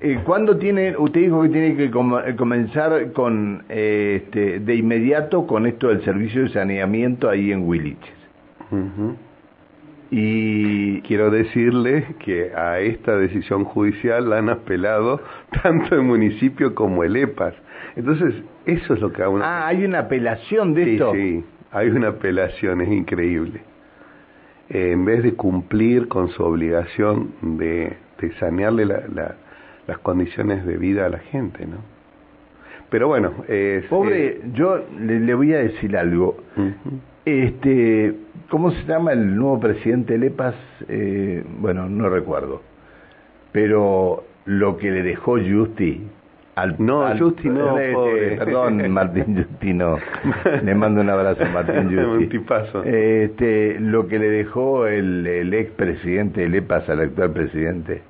eh, 0.01 0.21
¿cuándo 0.25 0.59
tiene, 0.59 0.97
usted 0.97 1.21
dijo 1.21 1.43
que 1.43 1.49
tiene 1.49 1.77
que 1.77 1.91
comenzar 1.91 3.13
con, 3.13 3.65
este, 3.69 4.61
de 4.61 4.75
inmediato 4.75 5.47
con 5.47 5.67
esto 5.67 5.89
del 5.89 6.05
servicio 6.05 6.43
de 6.43 6.49
saneamiento 6.51 7.29
ahí 7.31 7.51
en 7.53 7.67
Williches? 7.67 8.15
Y 10.11 11.01
quiero 11.03 11.31
decirle 11.31 12.15
que 12.25 12.53
a 12.55 12.81
esta 12.81 13.17
decisión 13.17 13.65
judicial 13.65 14.31
la 14.31 14.39
han 14.39 14.49
apelado 14.49 15.21
tanto 15.63 15.95
el 15.95 16.03
municipio 16.03 16.75
como 16.75 17.03
el 17.03 17.17
EPAS. 17.17 17.55
Entonces, 17.97 18.35
eso 18.67 18.95
es 18.95 19.01
lo 19.01 19.13
que 19.13 19.23
aún... 19.23 19.41
Ah, 19.43 19.67
hay 19.67 19.85
una 19.85 20.01
apelación 20.01 20.75
de 20.75 20.93
esto. 20.93 21.13
Sí, 21.13 21.45
hay 21.73 21.89
una 21.89 22.09
apelación, 22.09 22.81
es 22.83 22.89
increíble. 22.89 23.61
Eh, 24.69 24.93
en 24.93 25.05
vez 25.05 25.23
de 25.23 25.35
cumplir 25.35 26.09
con 26.09 26.29
su 26.29 26.43
obligación 26.43 27.33
de, 27.41 27.97
de 28.21 28.33
sanearle 28.39 28.85
las 28.85 29.99
condiciones 29.99 30.67
de 30.67 30.77
vida 30.77 31.07
a 31.07 31.09
la 31.09 31.19
gente, 31.19 31.67
¿no? 31.67 31.97
Pero 32.91 33.09
bueno, 33.09 33.33
Pobre, 33.89 34.41
yo 34.53 34.85
le, 35.01 35.35
voy 35.35 35.53
a 35.53 35.59
decir 35.59 35.97
algo. 35.97 36.37
Este, 37.27 38.15
¿cómo 38.49 38.71
se 38.71 38.85
llama 38.85 39.13
el 39.13 39.35
nuevo 39.35 39.59
presidente 39.59 40.17
Lepas? 40.17 40.55
Eh, 40.89 41.45
bueno, 41.59 41.89
no 41.89 42.09
recuerdo. 42.09 42.63
Pero 43.51 44.25
lo 44.45 44.77
que 44.77 44.93
le 44.93 45.03
dejó 45.03 45.33
Justi 45.33 46.07
al 46.55 46.77
no, 46.79 47.05
Justi 47.19 47.49
no, 47.49 47.75
perdón, 48.39 48.91
Martín 48.91 49.37
Justi 49.37 49.75
no. 49.75 49.99
Le 50.63 50.75
mando 50.77 51.01
un 51.01 51.11
abrazo 51.11 51.45
Martín 51.53 51.95
Justi. 52.31 52.41
Este, 52.85 53.81
lo 53.81 54.07
que 54.07 54.21
le 54.21 54.31
dejó 54.31 54.87
el, 54.87 55.27
el 55.27 55.53
ex 55.53 55.73
presidente 55.73 56.49
Lepas 56.49 56.89
al 56.89 57.01
actual 57.01 57.33
presidente. 57.33 58.03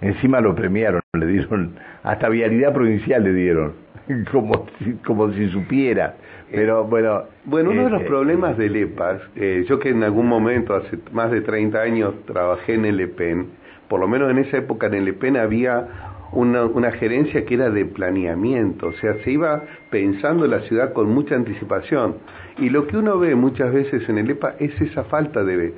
Encima 0.00 0.40
lo 0.40 0.54
premiaron, 0.54 1.02
le 1.12 1.26
dieron 1.26 1.74
hasta 2.02 2.28
vialidad 2.30 2.72
provincial 2.72 3.22
le 3.22 3.32
dieron, 3.34 3.74
como 4.32 4.66
como 5.04 5.32
si 5.32 5.48
supiera. 5.50 6.14
Pero 6.50 6.84
bueno. 6.84 7.24
Bueno, 7.44 7.70
uno 7.70 7.84
de 7.84 7.90
los 7.90 8.02
eh, 8.02 8.06
problemas 8.06 8.56
del 8.58 8.76
EPAS, 8.76 9.20
eh, 9.36 9.64
yo 9.68 9.78
que 9.78 9.88
en 9.88 10.02
algún 10.02 10.28
momento, 10.28 10.74
hace 10.74 10.98
más 11.12 11.30
de 11.30 11.40
30 11.40 11.80
años, 11.80 12.14
trabajé 12.26 12.74
en 12.74 12.84
el 12.84 13.00
EPEN, 13.00 13.46
por 13.88 14.00
lo 14.00 14.06
menos 14.06 14.30
en 14.30 14.38
esa 14.38 14.58
época 14.58 14.86
en 14.86 14.94
el 14.94 15.08
EPEN 15.08 15.38
había 15.38 15.88
una, 16.32 16.64
una 16.64 16.92
gerencia 16.92 17.44
que 17.44 17.54
era 17.54 17.70
de 17.70 17.84
planeamiento, 17.84 18.88
o 18.88 18.92
sea, 18.94 19.14
se 19.22 19.32
iba 19.32 19.62
pensando 19.90 20.46
la 20.46 20.60
ciudad 20.60 20.92
con 20.92 21.10
mucha 21.12 21.34
anticipación. 21.34 22.16
Y 22.58 22.68
lo 22.68 22.86
que 22.86 22.98
uno 22.98 23.18
ve 23.18 23.34
muchas 23.34 23.72
veces 23.72 24.08
en 24.08 24.18
el 24.18 24.30
EPA 24.30 24.54
es 24.58 24.78
esa 24.80 25.04
falta 25.04 25.42
de, 25.42 25.72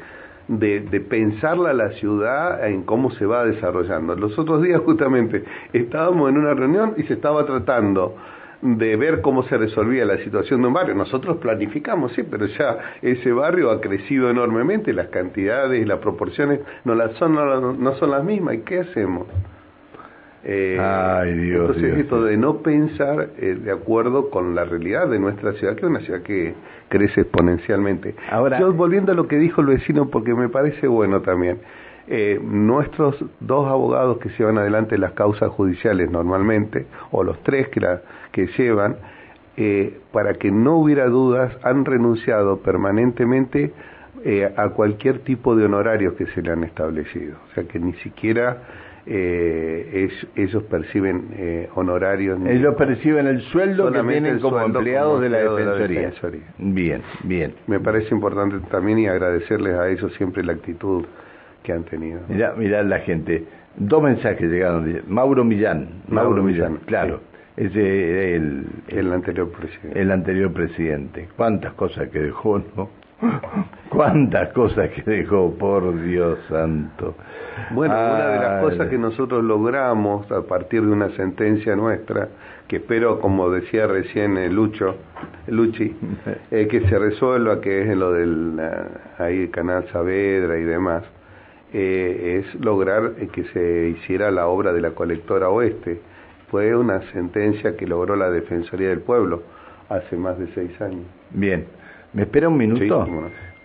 de, 0.48 0.80
de, 0.80 1.00
pensarla 1.00 1.72
la 1.72 1.90
ciudad 1.92 2.66
en 2.68 2.82
cómo 2.82 3.10
se 3.12 3.26
va 3.26 3.44
desarrollando. 3.44 4.14
Los 4.14 4.38
otros 4.38 4.62
días 4.62 4.80
justamente 4.84 5.44
estábamos 5.72 6.30
en 6.30 6.38
una 6.38 6.54
reunión 6.54 6.94
y 6.96 7.04
se 7.04 7.14
estaba 7.14 7.46
tratando 7.46 8.16
de 8.64 8.96
ver 8.96 9.20
cómo 9.20 9.42
se 9.44 9.58
resolvía 9.58 10.06
la 10.06 10.16
situación 10.18 10.62
de 10.62 10.68
un 10.68 10.72
barrio. 10.72 10.94
Nosotros 10.94 11.36
planificamos, 11.36 12.12
sí, 12.12 12.22
pero 12.22 12.46
ya 12.46 12.78
ese 13.02 13.30
barrio 13.30 13.70
ha 13.70 13.80
crecido 13.80 14.30
enormemente, 14.30 14.94
las 14.94 15.08
cantidades 15.08 15.82
y 15.82 15.84
las 15.84 15.98
proporciones 15.98 16.60
no, 16.84 16.94
las 16.94 17.12
son, 17.18 17.34
no, 17.34 17.94
son 17.96 18.10
las 18.10 18.24
mismas. 18.24 18.54
¿Y 18.54 18.58
qué 18.60 18.80
hacemos? 18.80 19.26
Eh, 20.46 20.78
Ay, 20.78 21.32
Dios, 21.38 21.74
entonces 21.76 21.98
esto 22.00 22.22
de 22.22 22.36
no 22.36 22.58
pensar 22.58 23.30
eh, 23.38 23.56
de 23.58 23.72
acuerdo 23.72 24.28
con 24.28 24.54
la 24.54 24.64
realidad 24.64 25.08
de 25.08 25.18
nuestra 25.18 25.54
ciudad, 25.54 25.74
que 25.74 25.80
es 25.80 25.90
una 25.90 26.00
ciudad 26.00 26.20
que 26.20 26.54
crece 26.90 27.22
exponencialmente. 27.22 28.14
Ahora, 28.30 28.60
Yo 28.60 28.72
volviendo 28.72 29.12
a 29.12 29.14
lo 29.14 29.26
que 29.26 29.38
dijo 29.38 29.62
el 29.62 29.68
vecino, 29.68 30.10
porque 30.10 30.34
me 30.34 30.50
parece 30.50 30.86
bueno 30.86 31.22
también, 31.22 31.60
eh, 32.06 32.38
nuestros 32.42 33.16
dos 33.40 33.66
abogados 33.66 34.18
que 34.18 34.28
llevan 34.38 34.58
adelante 34.58 34.98
las 34.98 35.12
causas 35.12 35.48
judiciales 35.50 36.10
normalmente, 36.10 36.86
o 37.10 37.24
los 37.24 37.42
tres 37.42 37.68
que, 37.68 37.80
la, 37.80 38.02
que 38.30 38.48
llevan, 38.58 38.96
eh, 39.56 39.98
para 40.12 40.34
que 40.34 40.50
no 40.50 40.76
hubiera 40.76 41.06
dudas, 41.06 41.56
han 41.62 41.86
renunciado 41.86 42.58
permanentemente 42.58 43.72
eh, 44.24 44.52
a 44.56 44.68
cualquier 44.70 45.20
tipo 45.20 45.56
de 45.56 45.64
honorarios 45.64 46.14
que 46.14 46.26
se 46.26 46.42
le 46.42 46.52
han 46.52 46.64
establecido. 46.64 47.36
O 47.50 47.54
sea 47.54 47.64
que 47.64 47.78
ni 47.78 47.94
siquiera 47.94 48.58
eh, 49.06 50.08
es, 50.08 50.26
ellos 50.34 50.62
perciben 50.64 51.28
eh, 51.37 51.68
honorarios. 51.75 52.38
Ellos 52.46 52.75
perciben 52.75 53.26
el 53.26 53.42
sueldo 53.42 53.92
que 53.92 54.02
tienen 54.02 54.40
como 54.40 54.61
empleados 54.61 55.20
de, 55.20 55.28
la 55.28 55.38
defensoría. 55.38 56.12
Bien, 56.58 57.02
bien. 57.25 57.54
Me 57.66 57.80
parece 57.80 58.14
importante 58.14 58.58
también 58.70 58.99
y 58.99 59.06
agradecerles 59.06 59.75
a 59.75 59.88
ellos 59.88 60.12
siempre 60.14 60.42
la 60.42 60.52
actitud 60.52 61.04
que 61.62 61.73
han 61.73 61.84
tenido. 61.84 62.20
Mirá, 62.28 62.54
mirá 62.56 62.82
la 62.82 63.00
gente. 63.00 63.44
Dos 63.76 64.02
mensajes 64.02 64.50
llegaron. 64.50 65.02
Mauro 65.08 65.44
Millán. 65.44 66.02
Mauro, 66.08 66.42
Millán, 66.42 66.78
claro. 66.87 67.20
Ese 67.56 68.34
el, 68.34 68.66
el 68.88 69.12
anterior 69.12 69.50
presidente. 69.50 70.00
El 70.00 70.11
anterior 70.11 70.52
presidente. 70.52 71.28
Cuántas 71.37 71.75
cosas 71.75 72.08
que 72.08 72.20
dejó, 72.20 72.58
¿no? 72.76 73.03
Cuántas 73.88 74.52
cosas 74.52 74.90
que 74.90 75.02
dejó, 75.02 75.54
por 75.54 76.02
Dios 76.02 76.38
santo. 76.49 77.14
Bueno, 77.71 77.94
una 77.94 78.28
de 78.28 78.38
las 78.40 78.62
cosas 78.62 78.88
que 78.88 78.99
nosotros 78.99 79.44
logramos 79.44 80.30
a 80.33 80.42
partir 80.42 80.83
de 80.83 80.90
una 80.90 81.11
sentencia 81.11 81.76
nuestra, 81.76 82.28
que 82.66 82.76
espero, 82.76 83.21
como 83.21 83.50
decía 83.50 83.87
recién 83.87 84.37
el 84.37 84.54
Lucho, 84.54 84.97
Luchi, 85.47 85.94
eh, 86.50 86.66
que 86.68 86.88
se 86.88 86.99
resuelva, 86.99 87.61
que 87.61 87.83
es 87.83 87.97
lo 87.97 88.12
del 88.12 88.61
ahí 89.18 89.49
Canal 89.49 89.87
Saavedra 89.92 90.59
y 90.59 90.64
demás, 90.64 91.04
eh, 91.73 92.42
es 92.42 92.61
lograr 92.61 93.14
que 93.33 93.44
se 93.44 93.88
hiciera 93.90 94.30
la 94.30 94.47
obra 94.47 94.73
de 94.73 94.80
la 94.80 94.90
colectora 94.90 95.49
oeste. 95.50 96.00
Fue 96.50 96.75
una 96.75 97.00
sentencia 97.12 97.76
que 97.76 97.87
logró 97.87 98.16
la 98.16 98.30
Defensoría 98.30 98.88
del 98.88 99.00
Pueblo 99.00 99.42
hace 99.88 100.16
más 100.16 100.38
de 100.38 100.47
seis 100.54 100.80
años. 100.80 101.06
Bien, 101.30 101.66
¿me 102.14 102.23
espera 102.23 102.49
un 102.49 102.56
minuto? 102.56 103.06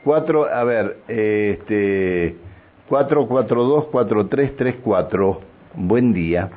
Cuatro, 0.03 0.45
a 0.45 0.63
ver, 0.63 0.97
este, 1.07 2.35
442-4334, 2.89 5.39
buen 5.75 6.13
día. 6.13 6.49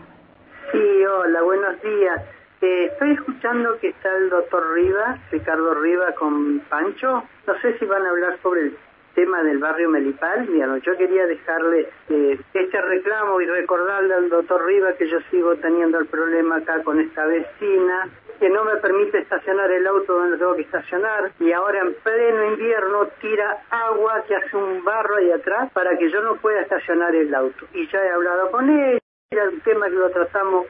Sí, 0.73 1.05
hola, 1.05 1.43
buenos 1.43 1.83
días. 1.83 2.23
Eh, 2.63 2.89
estoy 2.93 3.13
escuchando 3.13 3.79
que 3.81 3.89
está 3.89 4.09
el 4.17 4.31
doctor 4.31 4.63
Riva, 4.75 5.19
Ricardo 5.31 5.75
Riva 5.75 6.13
con 6.19 6.61
Pancho. 6.71 7.23
No 7.47 7.55
sé 7.61 7.79
si 7.79 7.85
van 7.85 8.07
a 8.07 8.11
hablar 8.11 8.39
sobre 8.43 8.63
el 8.63 8.75
tema 9.15 9.43
del 9.43 9.59
barrio 9.59 9.89
Melipal. 9.89 10.47
Yo 10.83 10.97
quería 10.97 11.27
dejarle 11.27 11.89
eh, 12.09 12.39
este 12.55 12.81
reclamo 12.81 13.41
y 13.41 13.47
recordarle 13.47 14.15
al 14.15 14.29
doctor 14.29 14.65
Riva 14.65 14.95
que 14.95 15.09
yo 15.09 15.19
sigo 15.31 15.57
teniendo 15.57 15.99
el 15.99 16.07
problema 16.07 16.57
acá 16.57 16.83
con 16.83 17.01
esta 17.01 17.27
vecina 17.27 18.09
que 18.43 18.51
no 18.51 18.65
me 18.65 18.75
permite 18.79 19.19
estacionar 19.19 19.71
el 19.71 19.87
auto 19.87 20.15
donde 20.15 20.37
tengo 20.37 20.57
que 20.57 20.63
estacionar 20.63 21.31
y 21.39 21.53
ahora 21.53 21.81
en 21.81 21.95
pleno 22.03 22.51
invierno 22.51 23.07
tira 23.21 23.63
agua 23.71 24.25
que 24.27 24.35
hace 24.35 24.57
un 24.57 24.83
barro 24.83 25.15
ahí 25.15 25.31
atrás 25.31 25.71
para 25.73 25.97
que 25.97 26.11
yo 26.11 26.21
no 26.23 26.35
pueda 26.37 26.61
estacionar 26.63 27.15
el 27.15 27.33
auto. 27.33 27.67
Y 27.73 27.87
ya 27.87 28.03
he 28.03 28.11
hablado 28.11 28.51
con 28.51 28.69
él, 28.69 28.99
era 29.31 29.49
un 29.49 29.61
tema 29.61 29.87
que 29.87 29.95
lo 29.95 30.11
tratamos 30.11 30.67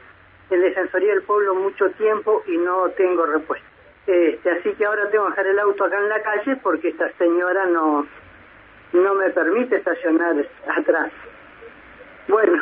en 0.50 0.60
Defensoría 0.60 1.14
del 1.14 1.22
Pueblo 1.22 1.54
mucho 1.54 1.90
tiempo 1.92 2.42
y 2.46 2.58
no 2.58 2.90
tengo 2.90 3.24
respuesta. 3.24 3.66
Este, 4.06 4.50
así 4.50 4.74
que 4.74 4.84
ahora 4.84 5.08
tengo 5.08 5.24
que 5.26 5.30
dejar 5.30 5.46
el 5.46 5.58
auto 5.60 5.84
acá 5.84 5.96
en 5.96 6.08
la 6.10 6.22
calle 6.22 6.56
porque 6.56 6.88
esta 6.88 7.10
señora 7.12 7.64
no, 7.66 8.06
no 8.92 9.14
me 9.14 9.30
permite 9.30 9.76
estacionar 9.76 10.34
atrás. 10.78 11.12
Bueno, 12.28 12.52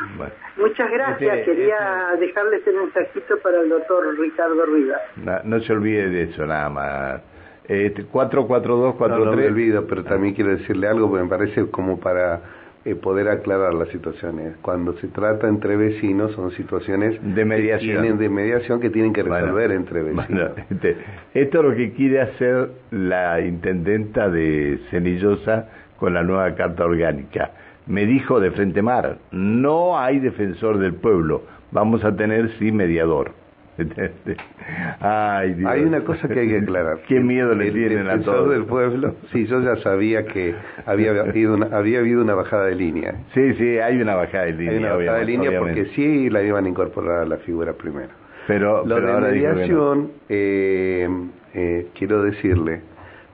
muchas 0.57 0.91
gracias. 0.91 1.39
Este, 1.39 1.53
Quería 1.53 2.11
este- 2.15 2.27
dejarles 2.27 2.67
el 2.67 2.75
mensajito 2.77 3.39
para 3.39 3.61
el 3.61 3.69
doctor 3.69 4.19
Ricardo 4.19 4.67
Rivas. 4.67 5.01
No, 5.45 5.61
se 5.61 5.73
olvide 5.73 6.09
de 6.09 6.23
eso, 6.25 6.47
nada 6.47 6.69
más. 6.71 7.23
Este, 7.69 8.05
44243. 8.05 9.25
No, 9.25 9.31
no 9.31 9.37
me 9.37 9.47
olvido, 9.47 9.87
pero 9.87 10.03
también 10.03 10.35
quiero 10.35 10.51
decirle 10.51 10.89
algo 10.89 11.09
porque 11.09 11.23
me 11.25 11.29
parece 11.29 11.71
como 11.71 12.01
para 12.01 12.41
eh, 12.85 12.95
poder 12.95 13.29
aclarar 13.29 13.75
las 13.75 13.89
situaciones. 13.91 14.57
Cuando 14.63 14.95
se 14.95 15.09
trata 15.09 15.47
entre 15.47 15.77
vecinos 15.77 16.33
son 16.33 16.51
situaciones 16.53 17.19
de 17.23 17.45
mediación, 17.45 17.97
que 17.97 18.01
tienen, 18.01 18.19
de 18.19 18.29
mediación 18.31 18.81
que 18.81 18.91
tienen 18.91 19.13
que 19.13 19.23
resolver 19.23 19.71
entre 19.71 20.03
vecinos. 20.03 20.53
Este, 20.71 20.97
esto 21.35 21.59
es 21.59 21.65
lo 21.65 21.77
que 21.77 21.93
quiere 21.93 22.23
hacer 22.23 22.71
la 22.91 23.41
intendenta 23.41 24.31
de 24.31 24.81
Cenillosa 24.91 25.69
con 26.01 26.15
la 26.15 26.25
nueva 26.25 26.55
carta 26.55 26.85
orgánica. 26.85 27.53
Me 27.87 28.07
dijo 28.07 28.41
de 28.41 28.51
Frente 28.51 28.83
Mar, 28.83 29.19
no 29.31 29.99
hay 29.99 30.19
defensor 30.19 30.79
del 30.79 30.95
pueblo, 30.95 31.43
vamos 31.71 32.05
a 32.05 32.17
tener 32.17 32.51
sí 32.59 32.73
mediador. 32.73 33.33
Ay, 35.01 35.55
Dios. 35.55 35.71
Hay 35.71 35.83
una 35.83 36.01
cosa 36.01 36.29
que 36.29 36.41
hay 36.41 36.49
que 36.49 36.59
aclarar. 36.59 36.99
Qué 37.09 37.21
miedo 37.21 37.55
le 37.55 37.71
tienen 37.71 38.09
a 38.09 38.21
todos. 38.21 38.51
del 38.51 38.65
pueblo. 38.65 39.15
Sí, 39.33 39.47
yo 39.47 39.61
ya 39.63 39.77
sabía 39.77 40.27
que 40.27 40.55
había 40.87 41.13
habido 41.13 41.55
una, 41.55 41.75
había 41.77 42.01
habido 42.01 42.23
una 42.23 42.35
bajada 42.35 42.67
de 42.67 42.75
línea. 42.75 43.15
Sí, 43.33 43.55
sí, 43.55 43.79
hay 43.79 44.01
una 44.01 44.17
bajada 44.17 44.45
de 44.45 44.53
línea. 44.53 44.73
Hay 44.73 44.79
una 44.79 44.95
bajada 44.95 45.19
de 45.19 45.25
línea 45.25 45.59
porque 45.59 45.87
sí 45.97 46.29
la 46.31 46.43
iban 46.43 46.67
a 46.67 46.69
incorporar 46.69 47.23
a 47.23 47.27
la 47.27 47.37
figura 47.39 47.73
primero. 47.73 48.11
Pero, 48.47 48.85
Lo 48.85 49.01
de 49.01 49.21
mediación, 49.21 50.11
eh, 50.29 51.09
eh, 51.55 51.87
quiero 51.95 52.23
decirle, 52.23 52.83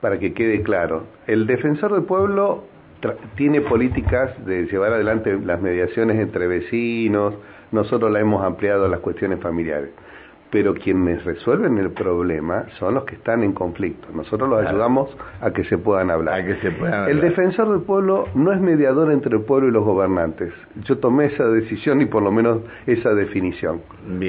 para 0.01 0.19
que 0.19 0.35
quede 0.35 0.63
claro, 0.63 1.05
el 1.27 1.47
defensor 1.47 1.93
del 1.93 2.05
pueblo 2.05 2.65
tiene 3.37 3.61
políticas 3.61 4.33
de 4.47 4.67
llevar 4.67 4.93
adelante 4.93 5.39
las 5.45 5.61
mediaciones 5.61 6.19
entre 6.19 6.47
vecinos, 6.47 7.35
nosotros 7.73 8.11
la 8.11 8.21
hemos 8.21 8.45
ampliado 8.45 8.87
a 8.87 8.89
las 8.89 9.01
cuestiones 9.01 9.41
familiares. 9.41 9.91
Pero 10.51 10.75
quienes 10.75 11.25
resuelven 11.25 11.77
el 11.79 11.91
problema 11.91 12.67
son 12.79 12.95
los 12.95 13.05
que 13.05 13.17
están 13.17 13.43
en 13.43 13.53
conflicto. 13.53 14.07
Nosotros 14.15 14.49
los 14.49 14.65
ayudamos 14.65 15.15
a 15.41 15.51
que 15.51 15.65
se 15.65 15.77
puedan 15.77 16.11
hablar. 16.11 16.47
que 16.47 16.55
se 16.61 16.71
puedan 16.71 17.11
el 17.11 17.21
defensor 17.21 17.69
del 17.69 17.81
pueblo 17.81 18.29
no 18.35 18.53
es 18.53 18.61
mediador 18.61 19.11
entre 19.11 19.37
el 19.37 19.43
pueblo 19.43 19.69
y 19.69 19.73
los 19.73 19.85
gobernantes. 19.85 20.53
Yo 20.85 20.99
tomé 20.99 21.27
esa 21.27 21.49
decisión 21.49 22.01
y 22.01 22.07
por 22.07 22.23
lo 22.23 22.31
menos 22.31 22.61
esa 22.87 23.13
definición. 23.13 23.81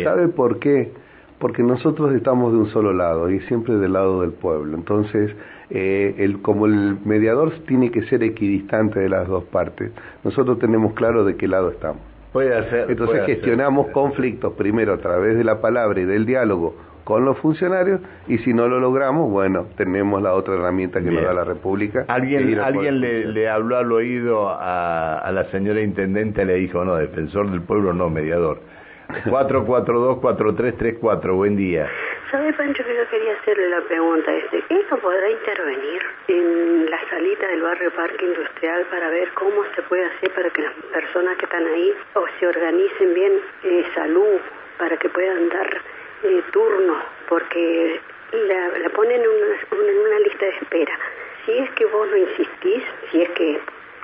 ¿Sabe 0.03 0.27
por 0.27 0.57
qué? 0.57 0.91
Porque 1.37 1.61
nosotros 1.61 2.11
estamos 2.15 2.51
de 2.51 2.57
un 2.57 2.69
solo 2.71 2.93
lado 2.93 3.29
y 3.29 3.39
siempre 3.41 3.75
del 3.75 3.93
lado 3.93 4.21
del 4.21 4.31
pueblo. 4.31 4.75
Entonces, 4.75 5.35
eh, 5.69 6.15
el, 6.19 6.41
como 6.41 6.65
el 6.65 6.97
mediador 7.03 7.51
tiene 7.67 7.91
que 7.91 8.03
ser 8.03 8.23
equidistante 8.23 8.99
de 8.99 9.09
las 9.09 9.27
dos 9.27 9.43
partes, 9.45 9.91
nosotros 10.23 10.59
tenemos 10.59 10.93
claro 10.93 11.25
de 11.25 11.35
qué 11.35 11.47
lado 11.47 11.71
estamos. 11.71 12.01
Puede 12.31 12.55
hacer, 12.55 12.91
Entonces 12.91 13.25
gestionamos 13.25 13.87
conflictos 13.87 14.53
primero 14.53 14.93
a 14.93 14.97
través 14.97 15.37
de 15.37 15.43
la 15.43 15.59
palabra 15.59 15.99
y 15.99 16.05
del 16.05 16.25
diálogo 16.25 16.75
con 17.03 17.23
los 17.23 17.37
funcionarios 17.37 18.01
y 18.27 18.37
si 18.39 18.53
no 18.53 18.67
lo 18.67 18.81
logramos, 18.81 19.31
bueno, 19.31 19.67
tenemos 19.77 20.21
la 20.21 20.33
otra 20.33 20.55
herramienta 20.55 20.99
que 21.01 21.09
nos 21.09 21.23
da 21.23 21.33
la 21.33 21.45
República. 21.45 22.03
¿Alguien, 22.09 22.59
alguien 22.59 22.99
le, 22.99 23.27
le, 23.27 23.47
habló 23.47 23.77
al 23.77 23.89
oído 23.93 24.49
a, 24.49 25.17
a 25.19 25.31
la 25.31 25.45
señora 25.45 25.79
intendente, 25.81 26.43
le 26.43 26.55
dijo, 26.55 26.83
no, 26.83 26.95
defensor 26.97 27.49
del 27.49 27.61
pueblo, 27.61 27.93
no, 27.93 28.09
mediador. 28.09 28.59
442-4334, 29.25 31.35
buen 31.35 31.55
día. 31.55 31.89
¿Sabe, 32.29 32.51
Pancho, 32.53 32.83
que 32.83 32.95
yo 32.95 33.07
quería 33.09 33.33
hacerle 33.33 33.69
la 33.69 33.81
pregunta? 33.81 34.33
Este, 34.33 34.63
¿Esto 34.69 34.97
podrá 34.97 35.29
intervenir 35.29 36.01
en 36.27 36.89
la 36.89 36.99
salita 37.09 37.47
del 37.47 37.61
barrio 37.61 37.91
Parque 37.91 38.25
Industrial 38.25 38.85
para 38.91 39.09
ver 39.09 39.31
cómo 39.33 39.63
se 39.75 39.81
puede 39.83 40.03
hacer 40.05 40.29
para 40.31 40.49
que 40.49 40.61
las 40.61 40.73
personas 40.91 41.37
que 41.37 41.45
están 41.45 41.65
ahí 41.65 41.93
o 42.15 42.25
se 42.39 42.47
organicen 42.47 43.13
bien 43.13 43.33
eh, 43.63 43.85
salud, 43.95 44.41
para 44.77 44.97
que 44.97 45.07
puedan 45.07 45.47
dar 45.49 45.81
eh, 46.23 46.41
turnos? 46.51 47.01
Porque 47.29 48.01
la, 48.33 48.77
la 48.77 48.89
ponen 48.89 49.21
en 49.21 49.27
una, 49.27 49.55
en 49.89 49.97
una 49.99 50.19
lista 50.19 50.45
de 50.45 50.51
espera. 50.51 50.99
Si 51.45 51.57
es 51.57 51.71
que 51.71 51.85
vos 51.85 52.09
no 52.09 52.17
insistís, 52.17 52.83
si 53.09 53.21
es 53.21 53.29
que 53.29 53.57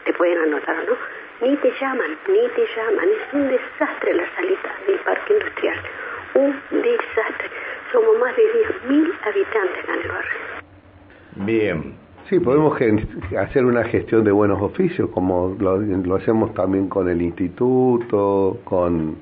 te 0.06 0.14
pueden 0.14 0.38
anotar, 0.38 0.78
¿no? 0.86 0.96
Ni 1.42 1.56
te 1.58 1.72
llaman, 1.80 2.12
ni 2.28 2.48
te 2.56 2.66
llaman. 2.76 3.06
Es 3.10 3.34
un 3.34 3.48
desastre 3.50 4.14
la 4.14 4.24
salita 4.36 4.70
del 4.88 5.00
parque 5.00 5.34
industrial. 5.34 5.78
Un 6.36 6.56
desastre. 6.82 7.50
Somos 7.92 8.18
más 8.20 8.36
de 8.36 8.44
10.000 8.44 9.12
habitantes 9.24 9.84
en 9.88 10.02
el 10.02 10.08
barrio. 10.08 10.54
Bien. 11.36 12.04
Sí, 12.30 12.40
podemos 12.40 12.80
hacer 13.38 13.66
una 13.66 13.84
gestión 13.84 14.24
de 14.24 14.32
buenos 14.32 14.62
oficios, 14.62 15.10
como 15.10 15.56
lo, 15.60 16.16
hacemos 16.16 16.54
también 16.54 16.88
con 16.88 17.10
el 17.10 17.22
instituto, 17.22 18.60
con, 18.64 19.18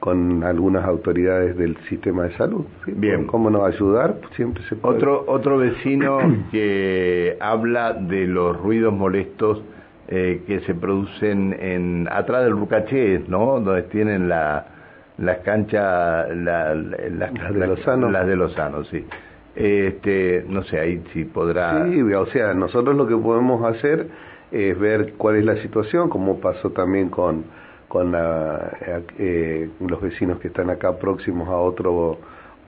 con 0.00 0.42
algunas 0.42 0.84
autoridades 0.86 1.56
del 1.58 1.76
sistema 1.88 2.24
de 2.24 2.36
salud. 2.36 2.64
Bien. 2.86 3.26
¿Cómo 3.26 3.50
nos 3.50 3.66
ayudar? 3.66 4.16
Siempre 4.34 4.62
se 4.64 4.76
puede. 4.76 4.96
Otro, 4.96 5.24
otro 5.28 5.58
vecino 5.58 6.18
que 6.50 7.36
habla 7.40 7.92
de 7.92 8.26
los 8.26 8.56
ruidos 8.56 8.94
molestos 8.94 9.62
eh, 10.08 10.42
que 10.46 10.60
se 10.60 10.74
producen 10.74 11.54
en 11.60 12.08
atrás 12.10 12.44
del 12.44 12.52
Rucaché, 12.52 13.22
¿no? 13.28 13.60
Donde 13.60 13.82
tienen 13.84 14.28
la, 14.28 14.66
las 15.18 15.38
canchas, 15.38 16.34
la, 16.34 16.74
las, 16.74 17.54
de 17.54 17.66
Lozano. 17.66 18.10
Las 18.10 18.26
de 18.26 18.36
Lozano, 18.36 18.84
sí. 18.84 19.04
Este, 19.54 20.44
no 20.48 20.62
sé, 20.64 20.78
ahí 20.78 21.02
sí 21.12 21.24
podrá... 21.24 21.84
Sí, 21.86 22.00
o 22.00 22.26
sea, 22.26 22.54
nosotros 22.54 22.96
lo 22.96 23.06
que 23.06 23.16
podemos 23.16 23.64
hacer 23.64 24.06
es 24.50 24.78
ver 24.78 25.14
cuál 25.18 25.36
es 25.36 25.44
la 25.44 25.56
situación, 25.56 26.08
como 26.08 26.40
pasó 26.40 26.70
también 26.70 27.10
con, 27.10 27.44
con 27.88 28.12
la, 28.12 28.70
eh, 29.18 29.68
los 29.80 30.00
vecinos 30.00 30.38
que 30.38 30.48
están 30.48 30.70
acá 30.70 30.96
próximos 30.98 31.48
a 31.48 31.56
otro 31.56 32.18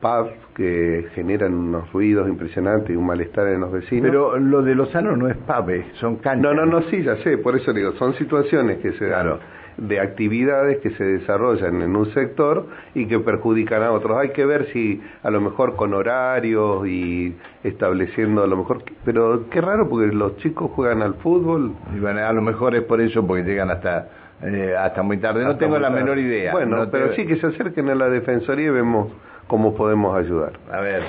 pubs 0.01 0.33
que 0.55 1.07
generan 1.15 1.55
unos 1.55 1.93
ruidos 1.93 2.29
impresionantes 2.29 2.91
y 2.91 2.97
un 2.97 3.07
malestar 3.07 3.47
en 3.49 3.61
los 3.61 3.73
vecinos. 3.73 4.09
Pero 4.09 4.39
lo 4.39 4.63
de 4.63 4.75
Lozano 4.75 5.17
no 5.17 5.29
es 5.29 5.37
pub, 5.37 5.71
eh, 5.71 5.87
son 6.01 6.17
canchas. 6.17 6.43
No, 6.43 6.55
no, 6.55 6.67
no, 6.67 6.83
sí, 6.91 7.03
ya 7.03 7.17
sé, 7.17 7.39
por 7.39 7.57
eso 7.57 7.73
digo, 7.73 7.93
son 7.93 8.15
situaciones 8.15 8.79
que 8.79 8.93
se 8.93 9.07
dan 9.07 9.39
de 9.77 9.99
actividades 9.99 10.79
que 10.79 10.91
se 10.91 11.05
desarrollan 11.05 11.81
en 11.81 11.97
un 11.97 12.13
sector 12.13 12.67
y 12.95 13.07
que 13.07 13.19
perjudican 13.19 13.83
a 13.83 13.93
otros. 13.93 14.19
Hay 14.19 14.31
que 14.31 14.45
ver 14.45 14.67
si 14.73 15.01
a 15.23 15.31
lo 15.31 15.41
mejor 15.41 15.77
con 15.77 15.95
horarios 15.95 16.87
y 16.87 17.35
estableciendo 17.65 18.43
a 18.43 18.47
lo 18.47 18.59
mejor, 18.59 18.85
pero 19.05 19.49
qué 19.49 19.61
raro 19.61 19.89
porque 19.89 20.15
los 20.15 20.37
chicos 20.39 20.71
juegan 20.73 21.03
al 21.03 21.15
fútbol. 21.15 21.73
Y 21.97 21.99
bueno, 21.99 22.21
a 22.21 22.33
lo 22.33 22.43
mejor 22.43 22.75
es 22.75 22.83
por 22.83 23.01
eso 23.01 23.27
porque 23.27 23.43
llegan 23.45 23.71
hasta 23.71 24.09
eh, 24.43 24.75
hasta 24.79 25.03
muy 25.03 25.19
tarde. 25.19 25.45
No 25.45 25.57
tengo 25.57 25.79
la 25.79 25.91
menor 25.91 26.19
idea. 26.19 26.53
Bueno, 26.53 26.89
pero 26.91 27.15
sí 27.15 27.27
que 27.27 27.37
se 27.37 27.47
acerquen 27.47 27.89
a 27.89 27.95
la 27.95 28.09
defensoría 28.09 28.67
y 28.67 28.71
vemos 28.71 29.09
cómo 29.51 29.75
podemos 29.75 30.17
ayudar. 30.17 30.53
A 30.71 30.81
ver, 30.81 31.03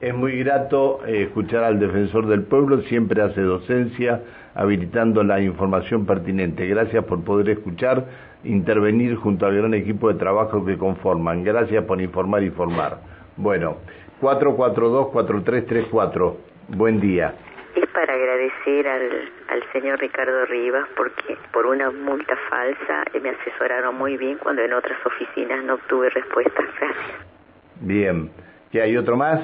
es 0.00 0.14
muy 0.14 0.38
grato 0.38 1.00
eh, 1.06 1.24
escuchar 1.24 1.64
al 1.64 1.78
defensor 1.78 2.26
del 2.26 2.44
pueblo, 2.44 2.80
siempre 2.84 3.20
hace 3.20 3.42
docencia, 3.42 4.22
habilitando 4.54 5.22
la 5.22 5.42
información 5.42 6.06
pertinente. 6.06 6.66
Gracias 6.66 7.04
por 7.04 7.22
poder 7.24 7.50
escuchar, 7.50 8.06
intervenir 8.42 9.16
junto 9.16 9.44
al 9.44 9.54
gran 9.54 9.74
equipo 9.74 10.10
de 10.10 10.18
trabajo 10.18 10.64
que 10.64 10.78
conforman. 10.78 11.44
Gracias 11.44 11.84
por 11.84 12.00
informar 12.00 12.42
y 12.42 12.48
formar. 12.48 13.00
Bueno, 13.36 13.76
442-4334. 14.22 16.36
Buen 16.68 17.00
día. 17.00 17.34
Es 17.76 17.86
para 17.90 18.14
agradecer 18.14 18.88
al, 18.88 19.30
al 19.48 19.62
señor 19.72 20.00
Ricardo 20.00 20.46
Rivas 20.46 20.88
porque 20.96 21.36
por 21.52 21.66
una 21.66 21.90
multa 21.90 22.34
falsa 22.48 23.04
me 23.22 23.28
asesoraron 23.28 23.98
muy 23.98 24.16
bien 24.16 24.38
cuando 24.38 24.62
en 24.62 24.72
otras 24.72 24.96
oficinas 25.04 25.62
no 25.64 25.74
obtuve 25.74 26.08
respuesta. 26.08 26.62
Gracias. 26.80 27.33
Bien. 27.80 28.30
¿Qué 28.70 28.82
hay 28.82 28.96
otro 28.96 29.16
más? 29.16 29.40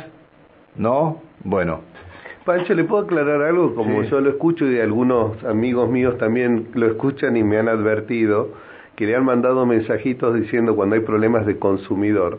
¿No? 0.77 1.21
Bueno. 1.45 1.81
Pancho, 2.45 2.75
¿le 2.75 2.85
puedo 2.85 3.05
aclarar 3.05 3.43
algo? 3.43 3.75
Como 3.75 4.03
yo 4.03 4.21
lo 4.21 4.31
escucho 4.31 4.69
y 4.69 4.81
algunos 4.81 5.43
amigos 5.45 5.91
míos 5.91 6.17
también 6.19 6.69
lo 6.75 6.87
escuchan 6.87 7.37
y 7.37 7.45
me 7.45 7.59
han 7.59 7.69
advertido 7.69 8.49
que 8.97 9.07
le 9.07 9.15
han 9.15 9.25
mandado 9.25 9.67
mensajitos 9.67 10.35
diciendo 10.35 10.75
cuando 10.75 10.95
hay 10.95 11.03
problemas 11.03 11.47
de 11.47 11.59
consumidor. 11.59 12.39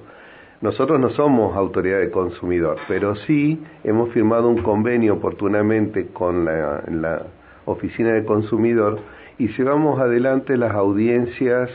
nosotros 0.61 0.99
no 0.99 1.09
somos 1.11 1.55
autoridad 1.55 1.99
de 1.99 2.11
consumidor, 2.11 2.77
pero 2.87 3.15
sí 3.15 3.63
hemos 3.83 4.09
firmado 4.11 4.47
un 4.47 4.61
convenio 4.61 5.15
oportunamente 5.15 6.07
con 6.13 6.45
la, 6.45 6.83
la 6.87 7.23
oficina 7.65 8.13
de 8.13 8.25
consumidor 8.25 8.99
y 9.39 9.47
llevamos 9.47 9.99
adelante 9.99 10.57
las 10.57 10.73
audiencias 10.75 11.69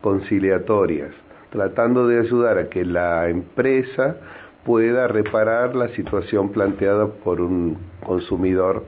conciliatorias, 0.00 1.10
tratando 1.50 2.06
de 2.06 2.20
ayudar 2.20 2.58
a 2.58 2.68
que 2.68 2.84
la 2.84 3.28
empresa 3.28 4.16
pueda 4.64 5.08
reparar 5.08 5.74
la 5.74 5.88
situación 5.88 6.50
planteada 6.50 7.06
por 7.06 7.40
un 7.40 7.76
consumidor 8.04 8.84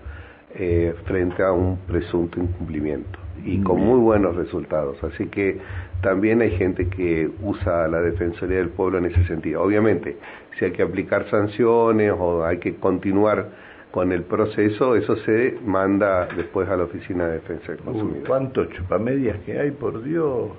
eh, 0.55 0.95
frente 1.07 1.43
a 1.43 1.53
un 1.53 1.79
presunto 1.87 2.39
incumplimiento 2.39 3.19
y 3.45 3.61
con 3.63 3.81
muy 3.81 3.99
buenos 3.99 4.37
resultados. 4.37 5.03
Así 5.03 5.27
que 5.27 5.59
también 6.03 6.43
hay 6.43 6.51
gente 6.53 6.89
que 6.89 7.31
usa 7.43 7.89
la 7.89 8.01
Defensoría 8.01 8.59
del 8.59 8.69
Pueblo 8.69 8.99
en 8.99 9.07
ese 9.07 9.25
sentido. 9.25 9.63
Obviamente, 9.63 10.17
si 10.59 10.67
hay 10.67 10.73
que 10.73 10.83
aplicar 10.83 11.29
sanciones 11.31 12.13
o 12.17 12.45
hay 12.45 12.59
que 12.59 12.77
continuar 12.77 13.49
con 13.91 14.13
el 14.13 14.23
proceso, 14.23 14.97
eso 14.97 15.17
se 15.17 15.59
manda 15.65 16.27
después 16.37 16.69
a 16.69 16.77
la 16.77 16.85
Oficina 16.85 17.27
de 17.27 17.35
Defensa 17.35 17.73
del 17.73 17.81
Consumidor. 17.83 18.27
¿Cuántos 18.27 18.69
chupamedias 18.71 19.39
que 19.41 19.59
hay, 19.59 19.71
por 19.71 20.03
Dios? 20.03 20.51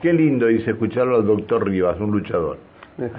Qué 0.00 0.12
lindo 0.12 0.46
dice 0.46 0.70
escucharlo 0.72 1.16
al 1.16 1.26
doctor 1.26 1.66
Rivas, 1.66 1.98
un 2.00 2.12
luchador. 2.12 2.58
Eh. 2.98 3.10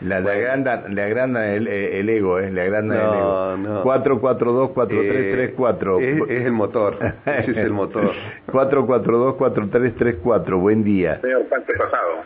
La, 0.00 0.18
le 0.20 0.30
agranda, 0.30 0.88
le 0.88 1.02
agranda 1.02 1.54
el, 1.54 1.68
el, 1.68 2.08
ego, 2.08 2.40
¿eh? 2.40 2.50
Le 2.50 2.62
agranda 2.62 2.96
el 2.96 3.00
ego. 3.00 3.56
No. 3.56 3.84
442-4334. 3.84 6.02
Eh, 6.02 6.10
es, 6.10 6.18
es, 6.30 6.46
el 6.46 6.52
motor. 6.52 6.98
Ese 7.24 7.52
es 7.52 7.56
el 7.56 7.72
motor. 7.72 8.12
442-4334. 8.48 10.60
Buen 10.60 10.82
día. 10.84 11.20
Señor 11.20 11.46
Pancho 11.48 11.72
Pasado. 11.78 12.24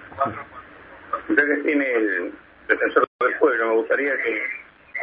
Usted 1.29 1.47
que 1.47 1.57
tiene 1.63 1.93
el 1.93 2.33
defensor 2.69 3.07
del 3.21 3.35
pueblo, 3.39 3.69
me 3.69 3.75
gustaría 3.77 4.17
que 4.17 4.41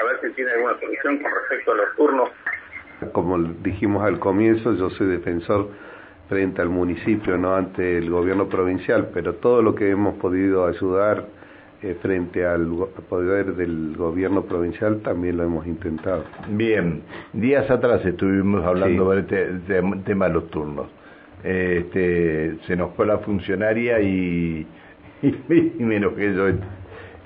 a 0.02 0.06
ver 0.06 0.20
si 0.22 0.32
tiene 0.36 0.52
alguna 0.52 0.78
solución 0.80 1.18
con 1.20 1.32
respecto 1.32 1.72
a 1.72 1.76
los 1.76 1.96
turnos. 1.96 2.30
Como 3.12 3.38
dijimos 3.38 4.04
al 4.04 4.20
comienzo, 4.20 4.74
yo 4.74 4.90
soy 4.90 5.08
defensor 5.08 5.70
frente 6.28 6.62
al 6.62 6.70
municipio, 6.70 7.38
no 7.38 7.56
ante 7.56 7.98
el 7.98 8.10
gobierno 8.10 8.48
provincial, 8.48 9.10
pero 9.14 9.36
todo 9.36 9.62
lo 9.62 9.76
que 9.76 9.90
hemos 9.90 10.16
podido 10.16 10.66
ayudar 10.66 11.28
eh, 11.82 11.96
frente 12.02 12.46
al 12.46 12.68
poder 13.10 13.56
del 13.56 13.96
gobierno 13.98 14.44
provincial 14.44 15.02
también 15.02 15.38
lo 15.38 15.44
hemos 15.44 15.68
intentado. 15.68 16.24
Bien, 16.50 17.02
días 17.34 17.70
atrás 17.70 18.04
estuvimos 18.06 18.66
hablando 18.66 19.14
sí. 19.14 19.26
tema 20.06 20.28
de 20.28 20.34
los 20.34 20.50
turnos. 20.50 20.88
Este, 21.44 22.58
se 22.66 22.76
nos 22.76 22.96
fue 22.96 23.06
la 23.06 23.20
funcionaria 23.20 24.00
y, 24.00 24.66
y, 25.22 25.28
y 25.80 25.84
me 25.84 25.98
enojé 25.98 26.34
yo 26.34 26.48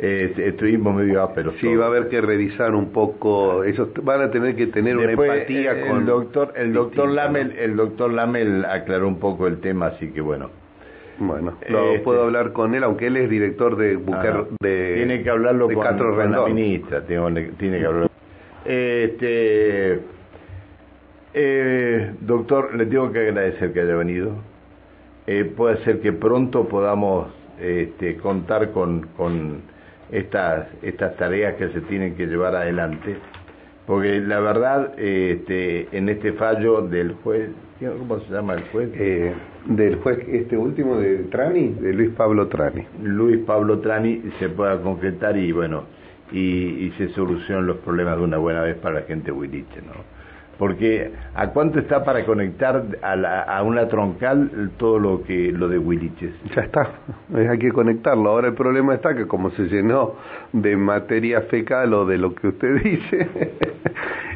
eh, 0.02 0.34
estuvimos 0.38 0.96
medio 0.96 1.22
ásperos. 1.22 1.56
Sí, 1.60 1.76
va 1.76 1.86
a 1.86 1.88
haber 1.90 2.08
que 2.08 2.22
revisar 2.22 2.74
un 2.74 2.92
poco, 2.92 3.66
ellos 3.66 3.90
van 4.02 4.22
a 4.22 4.32
tener 4.32 4.56
que 4.56 4.68
tener 4.68 4.96
Después, 4.96 5.30
una 5.30 5.38
empatía 5.38 5.72
el, 5.72 5.88
con 5.88 5.98
el 6.00 6.06
doctor, 6.06 6.54
el 6.56 6.74
doctor 6.74 7.10
Lamel, 7.10 7.52
el 7.60 7.76
doctor 7.76 8.14
Lamel 8.14 8.64
aclaró 8.64 9.10
un 9.10 9.20
poco 9.20 9.46
el 9.48 9.60
tema, 9.60 9.88
así 9.88 10.12
que 10.12 10.22
bueno. 10.22 10.52
Bueno, 11.20 11.58
lo 11.68 11.92
este, 11.92 12.00
puedo 12.00 12.24
hablar 12.24 12.54
con 12.54 12.76
él, 12.76 12.84
aunque 12.86 13.08
él 13.08 13.18
es 13.18 13.30
director 13.30 13.76
de 13.76 13.98
Bucar, 13.98 14.48
de 14.62 14.94
tiene 14.96 15.22
que 15.22 15.30
hablarlo 15.30 15.68
de 15.68 15.76
con, 15.76 15.84
Castro 15.84 16.10
con 16.12 16.18
la 16.18 16.24
Rendón. 16.24 16.54
ministra, 16.54 17.02
tiene, 17.06 17.52
tiene 17.58 17.80
que 17.80 17.86
hablarlo. 17.86 18.10
Este, 18.64 20.00
eh, 21.34 22.12
doctor, 22.22 22.74
le 22.74 22.86
tengo 22.86 23.12
que 23.12 23.20
agradecer 23.20 23.74
que 23.74 23.82
haya 23.82 23.96
venido. 23.96 24.32
Eh, 25.28 25.44
puede 25.44 25.84
ser 25.84 26.00
que 26.00 26.14
pronto 26.14 26.70
podamos 26.70 27.28
este, 27.60 28.16
contar 28.16 28.72
con, 28.72 29.08
con 29.18 29.62
estas, 30.12 30.68
estas 30.82 31.16
tareas 31.18 31.56
que 31.56 31.70
se 31.70 31.82
tienen 31.82 32.16
que 32.16 32.26
llevar 32.28 32.56
adelante, 32.56 33.18
porque 33.86 34.20
la 34.20 34.40
verdad, 34.40 34.94
este, 35.00 35.88
en 35.92 36.10
este 36.10 36.34
fallo 36.34 36.82
del 36.82 37.14
juez, 37.24 37.50
¿cómo 37.80 38.20
se 38.20 38.32
llama 38.32 38.54
el 38.54 38.64
juez? 38.66 38.90
Eh, 38.94 39.34
del 39.66 39.96
juez 39.96 40.20
este 40.28 40.58
último 40.58 40.98
de 40.98 41.24
Trani, 41.32 41.70
de 41.80 41.94
Luis 41.94 42.12
Pablo 42.12 42.48
Trani. 42.48 42.86
Luis 43.02 43.40
Pablo 43.46 43.80
Trani 43.80 44.22
se 44.38 44.50
pueda 44.50 44.80
concretar 44.82 45.38
y 45.38 45.52
bueno, 45.52 45.86
y, 46.32 46.40
y 46.40 46.94
se 46.98 47.10
solucionen 47.10 47.66
los 47.66 47.78
problemas 47.78 48.18
de 48.18 48.24
una 48.24 48.38
buena 48.38 48.62
vez 48.62 48.78
para 48.78 49.00
la 49.00 49.02
gente 49.08 49.32
huiliche, 49.32 49.82
¿no? 49.82 50.19
Porque 50.60 51.12
¿a 51.34 51.48
cuánto 51.50 51.80
está 51.80 52.04
para 52.04 52.24
conectar 52.26 52.84
a, 53.02 53.16
la, 53.16 53.42
a 53.44 53.64
una 53.64 53.88
troncal 53.88 54.72
todo 54.78 55.00
lo 55.00 55.24
que 55.24 55.52
lo 55.54 55.68
de 55.70 55.80
Huiliches? 55.80 56.34
Ya 56.56 56.62
está, 56.64 56.88
hay 57.34 57.58
que 57.58 57.72
conectarlo. 57.72 58.30
Ahora 58.30 58.50
el 58.50 58.54
problema 58.54 58.94
está 58.94 59.16
que 59.16 59.26
como 59.26 59.50
se 59.52 59.64
llenó 59.64 60.16
de 60.54 60.76
materia 60.76 61.42
fecal 61.44 61.94
o 61.94 62.06
de 62.06 62.18
lo 62.18 62.36
que 62.36 62.50
usted 62.50 62.76
dice, 62.84 63.30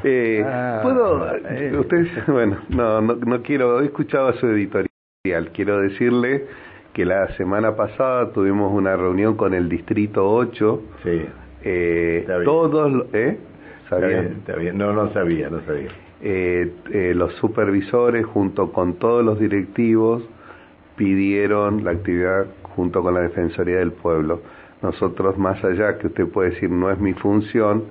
eh, 0.03 0.43
Ah, 0.45 0.79
puedo, 0.81 1.27
eh. 1.49 1.77
usted, 1.77 2.07
bueno, 2.27 2.57
no, 2.69 3.01
no, 3.01 3.15
no 3.15 3.41
quiero, 3.41 3.81
he 3.81 3.85
escuchado 3.85 4.33
su 4.33 4.47
editorial, 4.47 5.51
quiero 5.53 5.79
decirle 5.79 6.45
que 6.93 7.05
la 7.05 7.27
semana 7.37 7.75
pasada 7.75 8.31
tuvimos 8.31 8.71
una 8.71 8.95
reunión 8.95 9.35
con 9.35 9.53
el 9.53 9.67
Distrito 9.67 10.29
8, 10.29 10.81
Sí, 11.03 11.25
eh, 11.63 12.17
Está 12.21 12.33
bien. 12.37 12.45
todos, 12.45 13.05
¿eh? 13.13 13.37
está 13.83 13.99
¿Sabían? 13.99 14.09
bien, 14.21 14.33
está 14.39 14.55
bien. 14.55 14.77
No, 14.77 14.93
no 14.93 15.11
sabía, 15.13 15.49
no 15.49 15.61
sabía. 15.61 15.89
Eh, 16.21 16.71
eh, 16.91 17.13
los 17.15 17.33
supervisores 17.35 18.25
junto 18.25 18.71
con 18.71 18.93
todos 18.93 19.23
los 19.23 19.39
directivos 19.39 20.23
pidieron 20.95 21.83
la 21.83 21.91
actividad 21.91 22.47
junto 22.75 23.01
con 23.01 23.13
la 23.13 23.21
Defensoría 23.21 23.77
del 23.77 23.91
Pueblo. 23.91 24.41
Nosotros, 24.81 25.37
más 25.37 25.63
allá 25.63 25.97
que 25.97 26.07
usted 26.07 26.27
puede 26.27 26.51
decir 26.51 26.69
no 26.69 26.91
es 26.91 26.99
mi 26.99 27.13
función, 27.13 27.85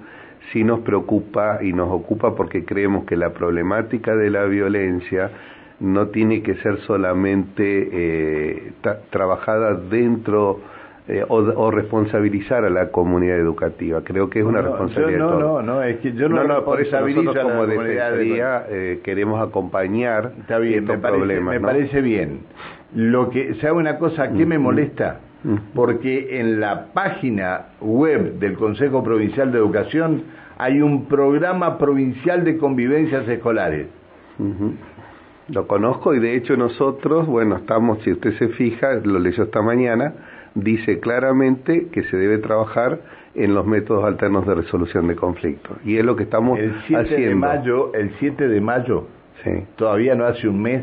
sí 0.53 0.65
nos 0.65 0.81
preocupa 0.81 1.59
y 1.63 1.73
nos 1.73 1.91
ocupa 1.91 2.35
porque 2.35 2.65
creemos 2.65 3.05
que 3.05 3.17
la 3.17 3.33
problemática 3.33 4.15
de 4.17 4.31
la 4.31 4.45
violencia 4.45 5.31
no 5.81 6.09
tiene 6.09 6.43
que 6.43 6.55
ser 6.57 6.79
solamente 6.83 7.89
eh, 7.93 8.73
tra 8.83 9.01
trabajada 9.11 9.75
dentro 9.75 10.61
eh, 11.09 11.25
o, 11.29 11.37
o, 11.37 11.71
responsabilizar 11.73 12.65
a 12.65 12.71
la 12.71 12.91
comunidad 12.91 13.37
educativa. 13.37 14.03
Creo 14.05 14.31
que 14.31 14.39
es 14.39 14.45
una 14.45 14.63
no, 14.63 14.69
responsabilidad 14.69 15.19
yo, 15.19 15.27
de 15.27 15.33
no, 15.33 15.39
todos. 15.41 15.65
no, 15.65 15.75
no, 15.75 15.83
es 15.83 15.97
que 15.99 16.13
yo 16.13 16.29
no, 16.29 16.37
no, 16.37 16.45
no, 16.45 16.65
por 16.65 16.81
eso 16.81 16.91
responsabilizo 16.93 17.23
nosotros 17.23 17.45
a 17.45 17.49
la 17.49 17.55
como 17.55 17.67
defensoría 17.67 18.67
eh, 18.69 19.01
queremos 19.03 19.43
acompañar 19.49 20.33
Está 20.39 20.59
bien, 20.59 20.81
estos 20.85 20.97
me 20.97 21.03
parece, 21.03 21.19
problemas. 21.19 21.55
me 21.55 21.61
¿no? 21.61 21.67
parece 21.67 22.01
bien. 22.03 22.41
Lo 22.95 23.31
que, 23.31 23.55
¿sabe 23.55 23.73
una 23.73 23.99
cosa? 23.99 24.33
¿Qué 24.33 24.47
me 24.47 24.57
Ujú. 24.59 24.65
molesta? 24.65 25.21
Ujú. 25.45 25.59
Porque 25.75 26.39
en 26.39 26.61
la 26.61 26.93
página 26.93 27.67
web 27.81 28.35
del 28.39 28.55
Consejo 28.55 29.03
Provincial 29.03 29.51
de 29.51 29.59
Educación 29.59 30.23
hay 30.59 30.81
un 30.81 31.07
programa 31.07 31.79
provincial 31.79 32.45
de 32.45 32.59
convivencias 32.59 33.27
escolares. 33.29 33.89
Lo 35.49 35.67
conozco 35.67 36.15
y 36.15 36.21
de 36.21 36.37
hecho 36.37 36.57
nosotros, 36.57 37.27
bueno, 37.27 37.57
estamos, 37.57 37.99
si 38.03 38.13
usted 38.13 38.35
se 38.39 38.49
fija, 38.51 38.95
lo 39.05 39.19
leyó 39.19 39.43
esta 39.45 39.61
mañana, 39.63 40.15
dice 40.55 41.01
claramente 41.01 41.89
que 41.93 42.03
se 42.05 42.17
debe 42.17 42.39
trabajar 42.39 43.01
en 43.35 43.55
los 43.55 43.67
métodos 43.67 44.05
alternos 44.05 44.47
de 44.47 44.55
resolución 44.55 45.09
de 45.09 45.17
conflictos. 45.17 45.77
Y 45.85 45.97
es 45.97 46.05
lo 46.05 46.17
que 46.17 46.25
estamos 46.25 46.59
El 46.59 46.75
7 46.87 47.03
haciendo. 47.03 47.29
de 47.29 47.35
mayo, 47.35 47.95
el 47.95 48.11
7 48.19 48.49
de 48.49 48.61
mayo, 48.61 49.07
Sí. 49.43 49.51
todavía 49.77 50.15
no 50.15 50.25
hace 50.27 50.47
un 50.49 50.61
mes, 50.63 50.83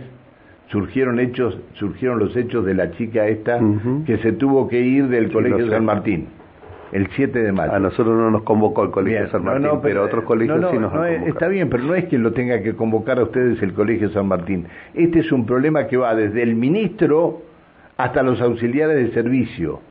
surgieron 0.67 1.19
hechos, 1.19 1.57
surgieron 1.73 2.19
los 2.19 2.35
hechos 2.35 2.65
de 2.65 2.73
la 2.73 2.91
chica 2.91 3.27
esta 3.27 3.57
Ujú. 3.57 4.03
que 4.05 4.17
se 4.17 4.31
tuvo 4.33 4.67
que 4.67 4.79
ir 4.81 5.07
del 5.07 5.27
Sí, 5.27 5.33
Colegio 5.33 5.65
sé. 5.65 5.71
San 5.71 5.85
Martín. 5.85 6.27
El 6.91 7.07
7 7.15 7.43
de 7.43 7.51
mayo. 7.51 7.71
A 7.71 7.77
nosotros 7.79 8.17
no 8.17 8.31
nos 8.31 8.41
convocó 8.41 8.83
el 8.83 8.89
Colegio 8.89 9.19
Bien, 9.19 9.31
San 9.31 9.43
no, 9.45 9.51
Martín, 9.51 9.67
no, 9.67 9.81
pero, 9.81 10.03
otros 10.03 10.23
colegios 10.23 10.57
no, 10.59 10.67
no, 10.67 10.71
sí 10.71 10.79
nos 10.79 10.91
no, 10.91 11.01
han 11.03 11.07
eh, 11.07 11.11
convocado. 11.17 11.33
Está 11.35 11.47
bien, 11.47 11.69
pero 11.69 11.83
no 11.83 11.93
es 11.93 12.05
que 12.05 12.17
lo 12.17 12.33
tenga 12.33 12.63
que 12.63 12.73
convocar 12.73 13.19
a 13.19 13.23
ustedes 13.23 13.61
el 13.61 13.73
Colegio 13.73 14.09
San 14.09 14.27
Martín. 14.27 14.65
Este 14.95 15.19
es 15.19 15.31
un 15.31 15.45
problema 15.45 15.85
que 15.85 15.97
va 15.97 16.15
desde 16.15 16.41
el 16.41 16.55
ministro 16.55 17.43
hasta 17.99 18.23
los 18.23 18.39
auxiliares 18.39 18.95
de 18.95 19.13
servicio 19.13 19.81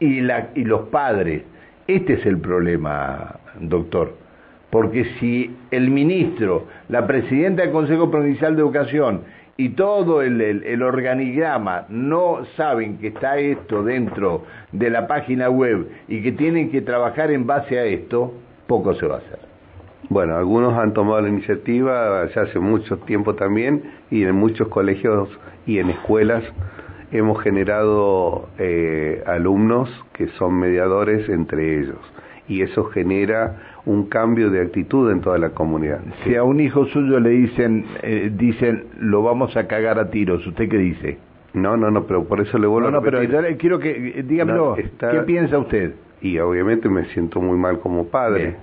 y, 0.00 0.20
la, 0.20 0.48
y 0.56 0.64
los 0.64 0.88
padres. 0.88 1.44
Este 1.86 2.14
es 2.14 2.26
el 2.26 2.38
problema, 2.38 3.36
doctor. 3.60 4.14
Porque 4.68 5.04
si 5.20 5.56
el 5.70 5.90
ministro, 5.90 6.66
la 6.88 7.06
presidenta 7.06 7.62
del 7.62 7.70
Consejo 7.70 8.10
Provincial 8.10 8.56
de 8.56 8.62
Educación 8.62 9.20
y 9.56 9.70
todo 9.70 10.22
el, 10.22 10.40
el, 10.40 10.64
el, 10.64 10.82
organigrama 10.82 11.86
no 11.88 12.44
saben 12.56 12.98
que 12.98 13.08
está 13.08 13.38
esto 13.38 13.84
dentro 13.84 14.44
de 14.72 14.90
la 14.90 15.06
página 15.06 15.48
web 15.48 15.88
y 16.08 16.22
que 16.22 16.32
tienen 16.32 16.72
que 16.72 16.82
trabajar 16.82 17.30
en 17.30 17.46
base 17.46 17.78
a 17.78 17.84
esto, 17.84 18.34
poco 18.66 18.94
se 18.94 19.06
va 19.06 19.16
a 19.16 19.18
hacer. 19.18 19.38
Bueno, 20.08 20.36
algunos 20.36 20.76
han 20.76 20.92
tomado 20.94 21.20
la 21.20 21.28
iniciativa 21.28 22.28
ya 22.34 22.42
hace 22.42 22.58
mucho 22.58 22.98
tiempo 22.98 23.36
también 23.36 23.84
y 24.10 24.24
en 24.24 24.34
muchos 24.34 24.66
colegios 24.66 25.28
y 25.64 25.78
en 25.78 25.90
escuelas 25.90 26.42
hemos 27.12 27.42
generado 27.42 28.48
eh, 28.58 29.22
alumnos 29.26 29.88
que 30.12 30.28
son 30.38 30.54
mediadores 30.58 31.28
entre 31.28 31.80
ellos 31.80 31.98
y 32.48 32.62
eso 32.62 32.84
genera 32.84 33.56
un 33.86 34.08
cambio 34.08 34.50
de 34.50 34.60
actitud 34.60 35.10
en 35.10 35.20
toda 35.20 35.38
la 35.38 35.50
comunidad. 35.50 36.00
Si 36.24 36.34
a 36.34 36.42
un 36.42 36.60
hijo 36.60 36.84
suyo 36.86 37.20
le 37.20 37.30
dicen, 37.30 37.84
eh, 38.02 38.30
dicen, 38.36 38.84
lo 38.98 39.22
vamos 39.22 39.56
a 39.56 39.66
cagar 39.68 39.98
a 39.98 40.10
tiros, 40.10 40.44
¿usted 40.46 40.68
qué 40.68 40.76
dice? 40.76 41.18
No, 41.54 41.76
no, 41.76 41.90
no, 41.90 42.04
pero 42.04 42.24
por 42.24 42.40
eso 42.40 42.58
le 42.58 42.66
vuelvo 42.66 42.88
No, 42.88 42.92
no, 42.92 42.98
a 42.98 43.02
pero 43.02 43.18
repetir. 43.20 43.34
yo 43.36 43.42
le 43.42 43.56
quiero 43.56 43.78
que, 43.78 44.24
dígamelo, 44.26 44.70
No, 44.70 44.76
está- 44.76 45.10
¿qué 45.12 45.20
piensa 45.20 45.58
usted? 45.58 45.94
y 46.22 46.38
obviamente 46.38 46.88
me 46.88 47.06
siento 47.06 47.40
muy 47.40 47.56
mal 47.56 47.78
como 47.80 48.06
padre. 48.08 48.42
Bien. 48.42 48.56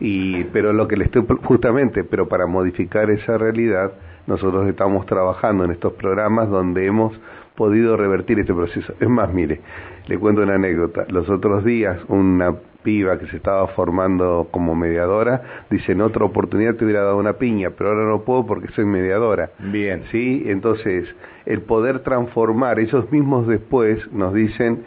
Y 0.00 0.44
pero 0.44 0.72
lo 0.72 0.88
que 0.88 0.96
le 0.96 1.04
estoy 1.04 1.24
justamente, 1.44 2.04
pero 2.04 2.26
para 2.28 2.46
modificar 2.46 3.10
esa 3.10 3.38
realidad, 3.38 3.92
nosotros 4.26 4.68
estamos 4.68 5.06
trabajando 5.06 5.64
en 5.64 5.70
estos 5.70 5.92
programas 5.94 6.50
donde 6.50 6.84
hemos 6.84 7.12
podido 7.56 7.96
revertir 7.96 8.38
este 8.38 8.54
proceso. 8.54 8.94
Es 9.00 9.08
más, 9.08 9.32
mire, 9.32 9.60
le 10.06 10.18
cuento 10.18 10.42
una 10.42 10.54
anécdota. 10.54 11.06
Los 11.08 11.28
otros 11.28 11.64
días 11.64 11.98
una 12.08 12.54
piba 12.86 13.18
que 13.18 13.26
se 13.26 13.38
estaba 13.38 13.66
formando 13.68 14.46
como 14.52 14.76
mediadora 14.76 15.64
dice, 15.68 15.90
en 15.90 16.02
otra 16.02 16.24
oportunidad 16.24 16.76
te 16.76 16.84
hubiera 16.84 17.02
dado 17.02 17.16
una 17.16 17.32
piña, 17.32 17.70
pero 17.76 17.90
ahora 17.90 18.04
no 18.04 18.20
puedo 18.20 18.46
porque 18.46 18.68
soy 18.68 18.84
mediadora. 18.84 19.50
Bien. 19.58 20.04
¿sí? 20.12 20.44
Entonces, 20.46 21.04
el 21.46 21.62
poder 21.62 22.00
transformar, 22.04 22.78
ellos 22.78 23.10
mismos 23.10 23.48
después 23.48 24.00
nos 24.12 24.32
dicen 24.32 24.84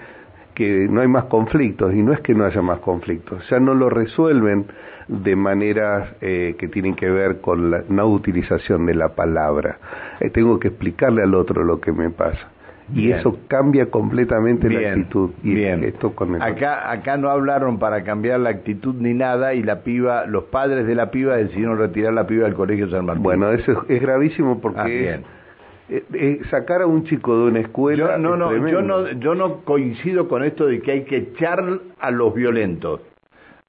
que 0.55 0.88
no 0.89 1.01
hay 1.01 1.08
más 1.08 1.25
conflictos, 1.25 1.93
y 1.93 2.01
no 2.01 2.13
es 2.13 2.21
que 2.21 2.34
no 2.34 2.45
haya 2.45 2.62
más 2.62 2.79
conflictos, 2.79 3.47
ya 3.49 3.60
no 3.60 3.73
lo 3.73 3.89
resuelven 3.89 4.67
de 5.08 5.36
maneras 5.36 6.10
eh, 6.21 6.55
que 6.60 6.67
tienen 6.67 6.95
que 6.95 7.10
ver 7.10 7.41
con 7.41 7.71
la 7.71 7.84
no 7.89 8.08
utilización 8.08 8.86
de 8.86 8.93
la 8.93 9.15
palabra. 9.15 9.79
Eh, 10.19 10.29
tengo 10.29 10.60
que 10.60 10.69
explicarle 10.69 11.23
al 11.23 11.34
otro 11.34 11.63
lo 11.63 11.82
que 11.82 11.91
me 11.91 12.10
pasa. 12.10 12.49
Y 12.93 13.06
Bien. 13.08 13.19
eso 13.19 13.38
cambia 13.47 13.86
completamente 13.91 14.69
la 14.69 14.89
actitud. 14.89 15.30
Y 15.43 15.54
bien. 15.54 15.84
esto 15.84 16.12
con 16.15 16.34
el- 16.36 16.41
Acá, 16.41 16.89
acá 16.91 17.17
no 17.17 17.30
hablaron 17.30 17.78
para 17.78 18.04
cambiar 18.04 18.39
la 18.39 18.49
actitud 18.49 18.95
ni 18.95 19.13
nada 19.13 19.54
y 19.54 19.62
la 19.62 19.84
piba, 19.84 20.25
los 20.25 20.45
padres 20.45 20.88
de 20.88 20.95
la 20.95 21.12
piba 21.12 21.36
decidieron 21.38 21.78
retirar 21.78 22.13
la 22.13 22.25
piba 22.25 22.45
del 22.45 22.56
colegio 22.56 22.89
San 22.89 23.06
Martín. 23.06 23.23
Bueno, 23.23 23.52
eso 23.52 23.71
es, 23.73 23.78
es 23.89 24.02
gravísimo 24.02 24.60
porque 24.60 24.80
Ah, 24.80 24.88
es- 24.89 25.21
eh, 25.89 26.04
eh, 26.13 26.39
sacar 26.49 26.82
a 26.82 26.88
un 26.88 27.04
chico 27.06 27.36
de 27.38 27.43
una 27.52 27.60
escuela. 27.60 28.17
Yo, 28.17 28.17
no, 28.17 28.34
es 28.52 28.62
no, 28.62 28.67
yo 28.69 28.82
no, 28.82 29.08
yo 29.12 29.36
no 29.36 29.62
coincido 29.65 30.28
con 30.28 30.43
esto 30.43 30.65
de 30.67 30.82
que 30.82 30.91
hay 30.91 31.04
que 31.06 31.17
echar 31.17 31.63
a 31.99 32.12
los 32.12 32.34
violentos. 32.34 33.02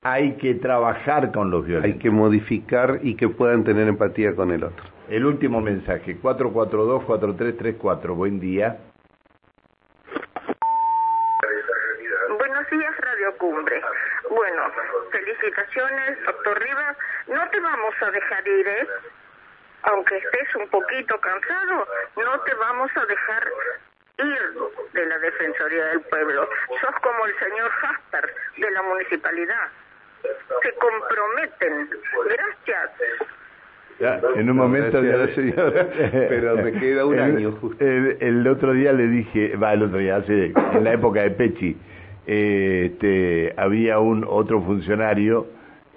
Hay 0.03 0.33
que 0.39 0.55
trabajar 0.55 1.31
con 1.33 1.51
los 1.51 1.65
Hay 1.65 1.71
violentos. 1.73 2.01
que 2.03 2.11
modificar 2.11 3.01
y 3.03 3.17
que 3.17 3.29
puedan 3.29 3.65
tener 3.65 3.87
empatía 3.89 4.35
con 4.35 4.51
el 4.51 4.65
otro. 4.65 4.85
El 5.11 5.27
último 5.27 5.61
mensaje, 5.61 6.17
442-4334. 6.23 8.15
Buen 8.15 8.39
día. 8.41 8.79
Buenos 12.39 12.71
días, 12.71 12.93
Radio 12.99 13.37
Cumbre. 13.39 13.81
Bueno, 14.31 14.63
felicitaciones, 15.45 16.19
doctor 16.25 16.61
Rivas. 16.61 16.97
No 17.29 17.49
te 17.51 17.61
vamos 17.61 17.95
a 18.03 18.11
dejar 18.11 18.47
ir, 18.49 18.69
¿eh? 18.69 18.87
Aunque 19.83 20.17
estés 20.19 20.55
un 20.57 20.69
poquito 20.69 21.19
cansado, 21.21 21.87
no 22.17 22.41
te 22.41 22.55
vamos 22.55 22.91
a 22.97 23.07
dejar 23.07 23.49
ir 24.19 24.39
de 24.93 25.07
la 25.07 25.19
Defensoría 25.19 25.85
del 25.87 26.01
Pueblo. 26.03 26.49
Sos 26.81 26.95
como 27.03 27.27
el 27.27 27.35
señor 27.39 27.71
Jasper 27.71 28.35
de 28.59 28.71
la 28.71 28.83
municipalidad. 28.83 29.69
Se 30.63 30.75
comprometen. 30.75 31.89
Gracias. 32.27 32.91
Ya, 33.99 34.19
en 34.35 34.51
un 34.51 34.57
momento 34.57 35.03
ya- 35.03 35.35
señor. 35.35 35.73
Pero 36.29 36.57
me 36.57 36.73
queda 36.73 37.05
un 37.07 37.15
El- 37.19 37.37
año 37.37 37.53
justo. 37.53 37.83
El, 37.85 38.17
el 38.21 38.47
otro 38.49 38.73
día 38.73 38.93
le 38.93 39.07
dije, 39.07 39.57
va, 39.57 39.73
el 39.73 39.83
otro 39.85 39.99
día, 39.99 40.17
hace, 40.17 40.53
en 40.73 40.85
la 40.85 40.93
época 40.93 41.23
de 41.23 41.31
Pechi, 41.31 41.77
este, 42.31 43.53
había 43.57 43.99
un 43.99 44.25
otro 44.29 44.63
funcionario 44.63 45.47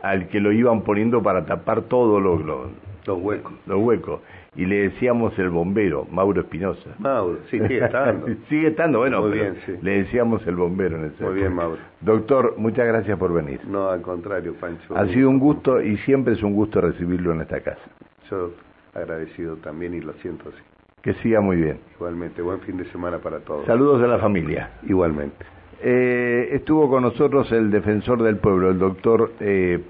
al 0.01 0.27
que 0.29 0.39
lo 0.39 0.51
iban 0.51 0.81
poniendo 0.81 1.21
para 1.21 1.45
tapar 1.45 1.83
todos 1.83 2.21
los, 2.21 2.43
los, 2.43 2.67
Los 3.05 3.21
huecos. 3.21 3.53
los 3.67 3.79
huecos. 3.81 4.19
Y 4.55 4.65
le 4.65 4.89
decíamos 4.89 5.37
el 5.39 5.49
bombero, 5.49 6.05
Mauro 6.11 6.41
Espinosa. 6.41 6.89
Mauro, 6.99 7.39
sí, 7.49 7.59
sigue 7.59 7.83
estando. 7.83 8.27
Sigue 8.49 8.67
estando, 8.67 8.99
bueno, 8.99 9.21
Muy 9.21 9.31
pero 9.31 9.43
bien, 9.43 9.57
sí. 9.65 9.73
le 9.81 10.03
decíamos 10.03 10.45
el 10.45 10.55
bombero 10.55 10.97
en 10.97 11.05
ese 11.05 11.23
Muy 11.23 11.35
bien, 11.35 11.53
Mauro. 11.55 11.77
Doctor, 12.01 12.55
muchas 12.57 12.85
gracias 12.87 13.17
por 13.17 13.33
venir. 13.33 13.61
No, 13.65 13.89
al 13.89 14.01
contrario, 14.01 14.53
Pancho. 14.59 14.95
Ha 14.95 15.07
sido 15.07 15.29
un 15.29 15.39
gusto 15.39 15.81
y 15.81 15.97
siempre 15.97 16.33
es 16.33 16.43
un 16.43 16.53
gusto 16.53 16.81
recibirlo 16.81 17.31
en 17.33 17.41
esta 17.41 17.61
casa. 17.61 17.81
Yo 18.29 18.51
agradecido 18.93 19.55
también 19.57 19.93
y 19.95 20.01
lo 20.01 20.13
siento 20.21 20.49
así. 20.49 20.61
Que 21.01 21.13
siga 21.15 21.41
muy 21.41 21.57
bien. 21.57 21.79
Igualmente, 21.95 22.41
buen 22.41 22.59
fin 22.61 22.77
de 22.77 22.85
semana 22.85 23.17
para 23.17 23.39
todos. 23.39 23.65
Saludos 23.65 24.03
a 24.03 24.07
la 24.07 24.19
familia. 24.19 24.69
Igualmente. 24.87 25.45
Eh, 25.85 26.49
estuvo 26.53 26.89
con 26.89 27.03
nosotros 27.03 27.51
el 27.51 27.69
defensor 27.69 28.23
del 28.23 28.37
pueblo, 28.37 28.69
el 28.69 28.79
doctor, 28.79 29.33
eh, 29.41 29.81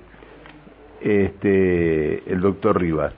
este, 1.02 2.32
el 2.32 2.42
doctor 2.42 2.82
Rivas. 2.82 3.14